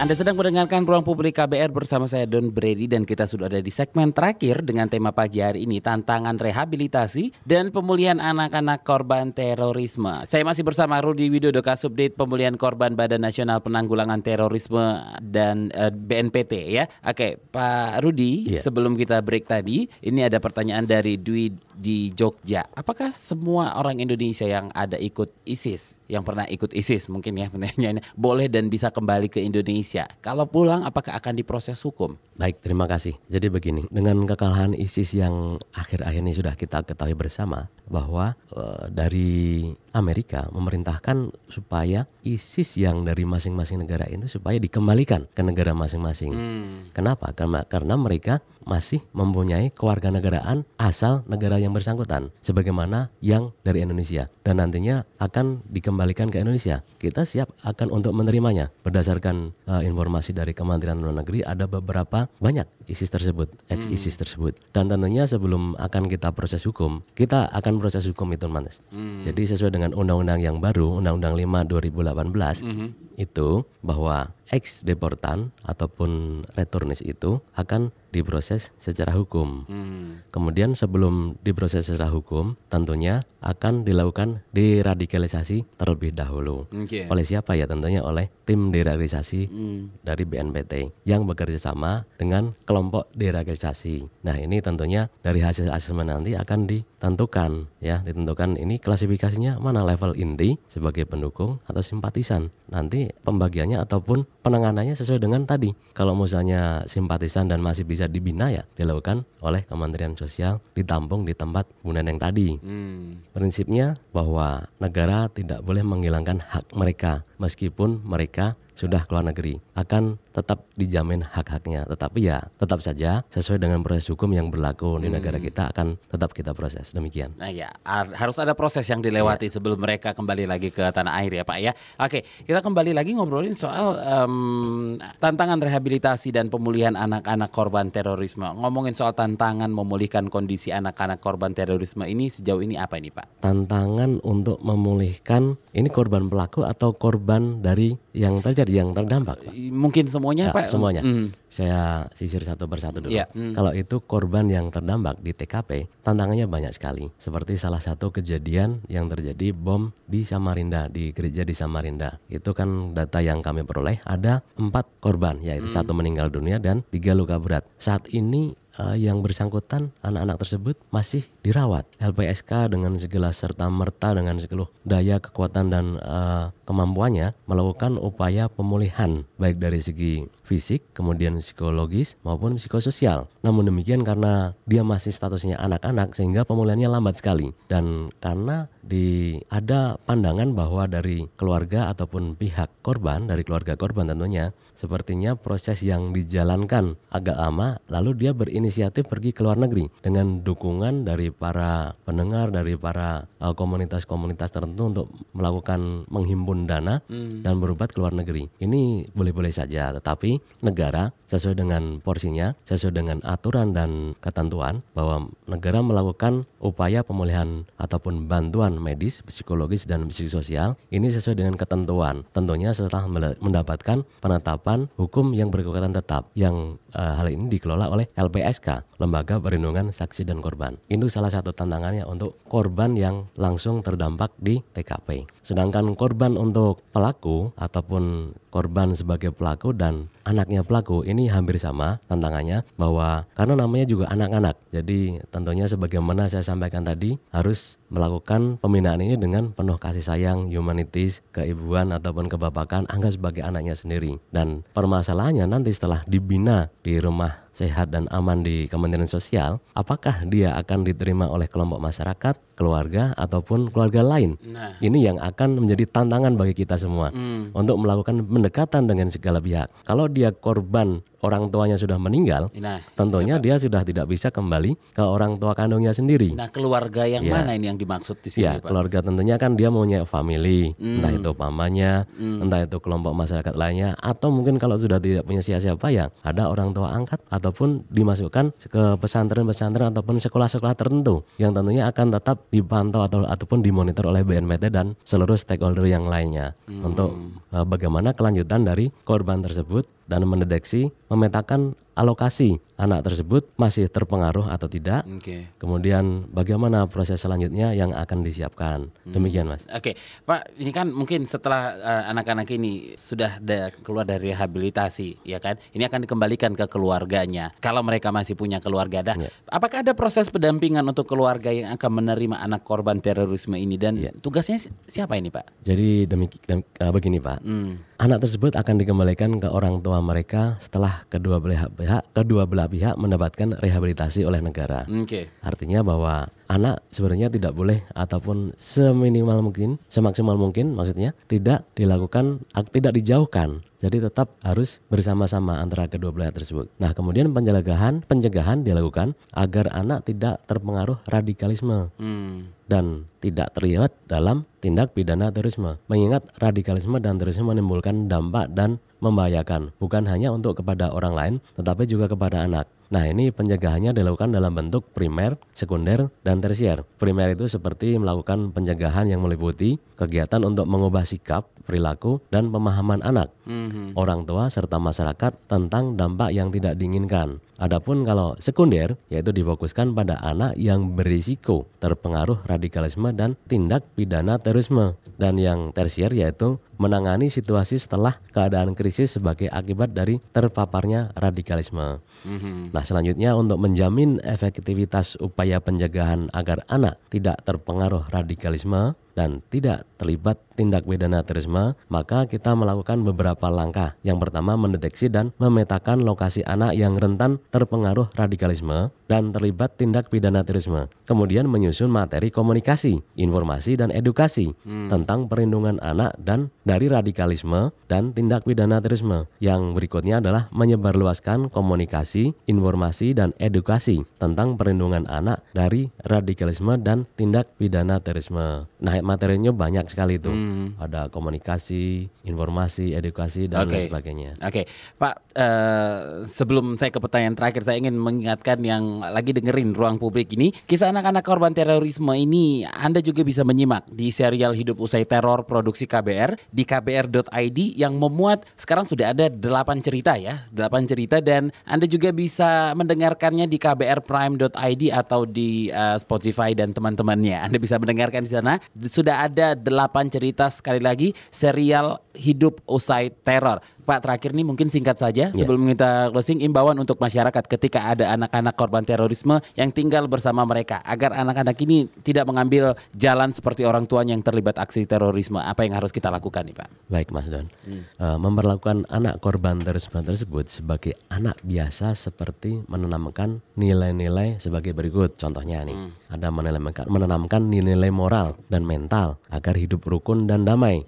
[0.00, 3.68] Anda sedang mendengarkan Ruang Publik KBR bersama saya Don Brady dan kita sudah ada di
[3.68, 10.24] segmen terakhir dengan tema pagi hari ini tantangan rehabilitasi dan pemulihan anak-anak korban terorisme.
[10.24, 15.92] Saya masih bersama Rudi Widodo Kasubdit Pemulihan Korban Badan Nasional Penanggulangan Terorisme dan uh, eh,
[15.92, 16.88] BNPT ya.
[17.04, 18.64] Oke, Pak Rudi, yeah.
[18.64, 22.68] sebelum kita break tadi, ini ada pertanyaan dari Dwi di Jogja.
[22.72, 28.04] Apakah semua orang Indonesia yang ada ikut ISIS, yang pernah ikut ISIS mungkin ya pertanyaannya
[28.16, 30.08] boleh dan bisa kembali ke Indonesia.
[30.20, 32.16] Kalau pulang apakah akan diproses hukum?
[32.36, 33.16] Baik, terima kasih.
[33.28, 39.68] Jadi begini, dengan kekalahan ISIS yang akhir-akhir ini sudah kita ketahui bersama bahwa e, dari
[39.92, 46.32] Amerika memerintahkan supaya ISIS yang dari masing-masing negara itu supaya dikembalikan ke negara masing-masing.
[46.32, 46.78] Hmm.
[46.96, 47.36] Kenapa?
[47.36, 54.58] Karena karena mereka masih mempunyai kewarganegaraan asal negara yang bersangkutan sebagaimana yang dari Indonesia dan
[54.58, 56.82] nantinya akan dikembalikan ke Indonesia.
[56.98, 58.74] Kita siap akan untuk menerimanya.
[58.82, 64.22] Berdasarkan uh, informasi dari Kementerian Luar Negeri ada beberapa banyak ISIS tersebut, ex ISIS hmm.
[64.26, 64.52] tersebut.
[64.74, 68.82] Dan tentunya sebelum akan kita proses hukum, kita akan proses hukum itu Manes.
[68.90, 69.22] Hmm.
[69.22, 72.88] Jadi sesuai dengan undang-undang yang baru, Undang-Undang 5 2018 hmm.
[73.22, 79.64] itu bahwa ex deportan ataupun returnis itu akan diproses secara hukum.
[79.66, 80.20] Hmm.
[80.28, 86.68] Kemudian sebelum diproses secara hukum, tentunya akan dilakukan deradikalisasi terlebih dahulu.
[86.84, 87.08] Okay.
[87.08, 87.64] Oleh siapa ya?
[87.64, 90.04] Tentunya oleh tim deradikalisasi hmm.
[90.04, 90.72] dari BNPT
[91.08, 94.22] yang bekerja sama dengan kelompok deradikalisasi.
[94.28, 100.12] Nah, ini tentunya dari hasil asesmen nanti akan ditentukan ya, ditentukan ini klasifikasinya mana level
[100.14, 102.52] inti sebagai pendukung atau simpatisan.
[102.72, 105.76] Nanti pembagiannya ataupun penanganannya sesuai dengan tadi.
[105.92, 111.68] Kalau misalnya simpatisan dan masih bisa dibina ya dilakukan oleh Kementerian Sosial ditampung di tempat
[111.84, 112.56] hunian yang tadi.
[112.64, 113.20] Hmm.
[113.36, 120.64] Prinsipnya bahwa negara tidak boleh menghilangkan hak mereka meskipun mereka sudah keluar negeri akan tetap
[120.80, 121.84] dijamin hak-haknya.
[121.84, 125.02] Tetapi ya tetap saja sesuai dengan proses hukum yang berlaku hmm.
[125.04, 126.96] di negara kita akan tetap kita proses.
[126.96, 127.36] Demikian.
[127.36, 127.68] Nah ya
[128.16, 129.60] harus ada proses yang dilewati ya.
[129.60, 131.72] sebelum mereka kembali lagi ke tanah air ya Pak ya.
[132.00, 138.48] Oke kita kembali lagi ngobrolin soal um, tantangan rehabilitasi dan pemulihan anak-anak korban terorisme.
[138.56, 143.44] Ngomongin soal tantangan memulihkan kondisi anak-anak korban terorisme ini sejauh ini apa ini Pak?
[143.44, 149.54] Tantangan untuk memulihkan ini korban pelaku atau korban dari yang terjadi yang terdampak Pak?
[149.72, 150.66] mungkin semuanya ya, Pak?
[150.68, 151.02] Semuanya.
[151.04, 151.26] Mm.
[151.52, 153.12] Saya sisir satu persatu dulu.
[153.12, 153.28] Yeah.
[153.32, 153.52] Mm.
[153.56, 157.12] Kalau itu korban yang terdampak di TKP, tantangannya banyak sekali.
[157.20, 162.20] Seperti salah satu kejadian yang terjadi bom di Samarinda, di gereja di Samarinda.
[162.28, 165.76] Itu kan data yang kami peroleh ada empat korban, yaitu mm.
[165.76, 167.64] satu meninggal dunia dan tiga luka berat.
[167.76, 171.84] Saat ini uh, yang bersangkutan anak-anak tersebut masih dirawat.
[172.00, 179.24] LPSK dengan segala serta merta dengan segala daya kekuatan dan uh, kemampuannya melakukan upaya pemulihan
[179.36, 183.30] baik dari segi fisik, kemudian psikologis maupun psikososial.
[183.40, 189.96] Namun demikian karena dia masih statusnya anak-anak sehingga pemulihannya lambat sekali dan karena di ada
[190.04, 194.50] pandangan bahwa dari keluarga ataupun pihak korban dari keluarga korban tentunya
[194.82, 201.06] sepertinya proses yang dijalankan agak lama lalu dia berinisiatif pergi ke luar negeri dengan dukungan
[201.06, 205.06] dari para pendengar dari para uh, komunitas-komunitas uh, tertentu untuk
[205.38, 207.46] melakukan menghimpun dana hmm.
[207.46, 208.50] dan berobat ke luar negeri.
[208.58, 215.80] Ini boleh-boleh saja tetapi negara sesuai dengan porsinya, sesuai dengan aturan dan ketentuan bahwa negara
[215.80, 222.28] melakukan upaya pemulihan ataupun bantuan medis, psikologis dan psikososial ini sesuai dengan ketentuan.
[222.36, 223.08] Tentunya setelah
[223.40, 229.88] mendapatkan penetapan hukum yang berkekuatan tetap yang uh, hal ini dikelola oleh LPSK, Lembaga Perlindungan
[229.88, 230.76] Saksi dan Korban.
[230.92, 235.24] Itu salah satu tantangannya untuk korban yang langsung terdampak di TKP.
[235.40, 242.62] Sedangkan korban untuk pelaku ataupun korban sebagai pelaku dan anaknya pelaku ini hampir sama tantangannya
[242.76, 244.60] bahwa karena namanya juga anak-anak.
[244.70, 251.20] Jadi tentunya sebagaimana saya sampaikan tadi harus melakukan pembinaan ini dengan penuh kasih sayang, humanitis,
[251.36, 254.16] keibuan ataupun kebapakan anggap sebagai anaknya sendiri.
[254.32, 260.56] Dan permasalahannya nanti setelah dibina di rumah sehat dan aman di Kementerian Sosial, apakah dia
[260.56, 264.40] akan diterima oleh kelompok masyarakat, keluarga ataupun keluarga lain?
[264.40, 264.80] Nah.
[264.80, 267.52] Ini yang akan menjadi tantangan bagi kita semua hmm.
[267.52, 269.68] untuk melakukan pendekatan dengan segala pihak.
[269.84, 274.74] Kalau dia korban orang tuanya sudah meninggal, nah, tentunya ya, dia sudah tidak bisa kembali
[274.96, 276.34] ke orang tua kandungnya sendiri.
[276.34, 277.32] Nah, keluarga yang ya.
[277.36, 278.70] mana ini yang dimaksud di sini, ya, Pak?
[278.70, 281.02] keluarga tentunya kan dia punya family, hmm.
[281.02, 282.42] entah itu pamannya, hmm.
[282.46, 286.70] entah itu kelompok masyarakat lainnya, atau mungkin kalau sudah tidak punya siapa-siapa ya ada orang
[286.70, 293.26] tua angkat ataupun dimasukkan ke pesantren-pesantren ataupun sekolah-sekolah tertentu yang tentunya akan tetap dipantau atau
[293.26, 296.86] ataupun dimonitor oleh BNPT dan seluruh stakeholder yang lainnya hmm.
[296.86, 297.10] untuk
[297.50, 304.66] uh, bagaimana kelanjutan dari korban tersebut dan mendeteksi, memetakan alokasi anak tersebut masih terpengaruh atau
[304.66, 305.06] tidak.
[305.06, 305.46] Oke.
[305.56, 308.90] Kemudian bagaimana proses selanjutnya yang akan disiapkan.
[309.04, 309.62] Demikian, Mas.
[309.70, 315.38] Oke, Pak, ini kan mungkin setelah eh, anak-anak ini sudah da- keluar dari rehabilitasi, ya
[315.38, 315.60] kan?
[315.70, 317.54] Ini akan dikembalikan ke keluarganya.
[317.58, 319.16] Kalau mereka masih punya keluarga, dah.
[319.16, 319.30] Ya.
[319.46, 324.10] Apakah ada proses pendampingan untuk keluarga yang akan menerima anak korban terorisme ini dan Ya.
[324.16, 325.62] tugasnya si- siapa ini, Pak?
[325.62, 327.38] Jadi demikian begini, Pak.
[327.44, 327.78] Hmm.
[328.02, 332.94] Anak tersebut akan dikembalikan ke orang tua mereka setelah kedua belah pihak kedua belah pihak
[332.94, 334.86] mendapatkan rehabilitasi oleh negara.
[334.86, 335.26] Oke.
[335.42, 342.70] Artinya bahwa anak sebenarnya tidak boleh ataupun seminimal mungkin, semaksimal mungkin maksudnya tidak dilakukan ak-
[342.70, 343.64] tidak dijauhkan.
[343.82, 346.70] Jadi tetap harus bersama-sama antara kedua belah tersebut.
[346.78, 352.52] Nah, kemudian pencegahan pencegahan dilakukan agar anak tidak terpengaruh radikalisme Hmm.
[352.70, 355.82] dan tidak terlibat dalam tindak pidana terorisme.
[355.90, 361.84] Mengingat radikalisme dan terorisme menimbulkan dampak dan membahayakan bukan hanya untuk kepada orang lain tetapi
[361.90, 362.70] juga kepada anak.
[362.92, 366.84] Nah, ini pencegahannya dilakukan dalam bentuk primer, sekunder, dan tersier.
[367.00, 373.32] Primer itu seperti melakukan pencegahan yang meliputi kegiatan untuk mengubah sikap, perilaku, dan pemahaman anak
[373.48, 373.96] Mhm.
[373.98, 377.42] orang tua serta masyarakat tentang dampak yang tidak diinginkan.
[377.62, 384.98] Adapun kalau sekunder yaitu difokuskan pada anak yang berisiko terpengaruh radikalisme dan tindak pidana terorisme
[385.14, 392.02] dan yang tersier yaitu menangani situasi setelah keadaan krisis sebagai akibat dari terpaparnya radikalisme.
[392.26, 392.74] Mhm.
[392.74, 400.40] Nah, selanjutnya untuk menjamin efektivitas upaya pencegahan agar anak tidak terpengaruh radikalisme dan tidak terlibat
[400.54, 403.96] tindak pidana terorisme, maka kita melakukan beberapa langkah.
[404.04, 410.44] Yang pertama, mendeteksi dan memetakan lokasi anak yang rentan terpengaruh radikalisme dan terlibat tindak pidana
[410.44, 410.88] terorisme.
[411.04, 418.44] Kemudian menyusun materi komunikasi, informasi dan edukasi tentang perlindungan anak dan dari radikalisme dan tindak
[418.48, 419.28] pidana terorisme.
[419.40, 427.52] Yang berikutnya adalah menyebarluaskan komunikasi, informasi dan edukasi tentang perlindungan anak dari radikalisme dan tindak
[427.60, 428.64] pidana terorisme.
[428.80, 430.30] Nah, materinya banyak sekali itu.
[430.30, 430.78] Hmm.
[430.78, 433.76] Ada komunikasi, informasi, edukasi dan Oke.
[433.76, 434.30] lain sebagainya.
[434.40, 434.64] Oke,
[434.96, 435.14] Pak.
[435.32, 440.52] eh, sebelum saya ke pertanyaan terakhir, saya ingin mengingatkan yang lagi dengerin ruang publik ini,
[440.68, 445.88] kisah anak-anak korban terorisme ini Anda juga bisa menyimak di serial Hidup Usai Teror produksi
[445.88, 451.88] KBR di kbr.id yang memuat sekarang sudah ada 8 cerita ya, 8 cerita dan Anda
[451.88, 457.40] juga bisa mendengarkannya di kbrprime.id atau di eh, Spotify dan teman-temannya.
[457.40, 458.60] Anda bisa mendengarkan di sana.
[458.92, 463.64] Sudah ada 8 cerita sekali lagi serial Hidup Usai Teror.
[463.82, 468.54] Pak terakhir nih mungkin singkat saja sebelum kita closing imbauan untuk masyarakat ketika ada anak-anak
[468.54, 474.14] korban terorisme yang tinggal bersama mereka agar anak-anak ini tidak mengambil jalan seperti orang tuanya
[474.14, 475.42] yang terlibat aksi terorisme.
[475.42, 476.68] Apa yang harus kita lakukan nih Pak?
[476.92, 484.38] Baik Mas Don, Eh, memperlakukan anak korban terorisme tersebut sebagai anak biasa seperti menanamkan nilai-nilai
[484.38, 485.16] sebagai berikut.
[485.16, 485.76] Contohnya nih,
[486.12, 490.84] ada menanamkan, menanamkan nilai moral dan mental agar hidup rukun dan damai.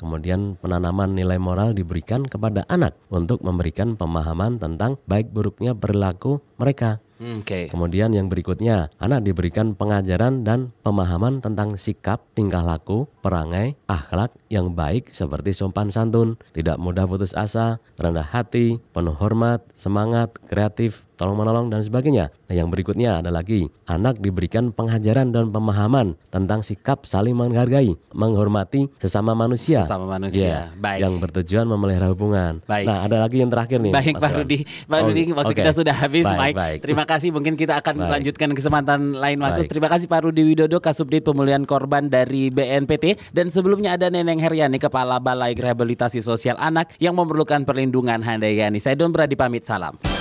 [0.00, 7.04] Kemudian penanaman nilai moral diberikan kepada anak untuk memberikan pemahaman tentang baik buruknya perilaku mereka.
[7.22, 7.70] Oke.
[7.70, 14.74] Kemudian yang berikutnya, anak diberikan pengajaran dan pemahaman tentang sikap, tingkah laku, perangai, akhlak yang
[14.74, 21.38] baik seperti sopan santun, tidak mudah putus asa, rendah hati, penuh hormat, semangat, kreatif, tolong
[21.38, 22.34] menolong dan sebagainya.
[22.50, 28.90] Nah, yang berikutnya ada lagi, anak diberikan pengajaran dan pemahaman tentang sikap saling menghargai, menghormati
[28.98, 29.86] sesama manusia.
[29.86, 30.42] Sesama manusia.
[30.42, 31.06] Ya, Baik.
[31.06, 32.58] Yang bertujuan memelihara hubungan.
[32.66, 32.90] Baik.
[32.90, 33.94] Nah, ada lagi yang terakhir nih.
[33.94, 34.30] Baik Pak.
[34.34, 35.60] Rudi, Pak Oh, Rudi waktu oke.
[35.62, 36.54] kita sudah habis, Baik, baik.
[36.58, 36.78] baik.
[36.82, 38.06] Terima kasih, mungkin kita akan Baik.
[38.10, 39.60] melanjutkan kesempatan lain waktu.
[39.62, 39.70] Baik.
[39.70, 44.82] Terima kasih Pak Rudi Widodo, Kasubdit Pemulihan Korban dari BNPT, dan sebelumnya ada Neneng Heriani,
[44.82, 48.82] Kepala Balai Rehabilitasi Sosial Anak yang memerlukan perlindungan Handayani.
[48.82, 50.11] Saya Don Brady pamit salam.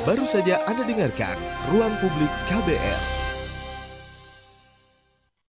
[0.00, 1.36] Baru saja Anda dengarkan
[1.68, 3.19] Ruang Publik KBR.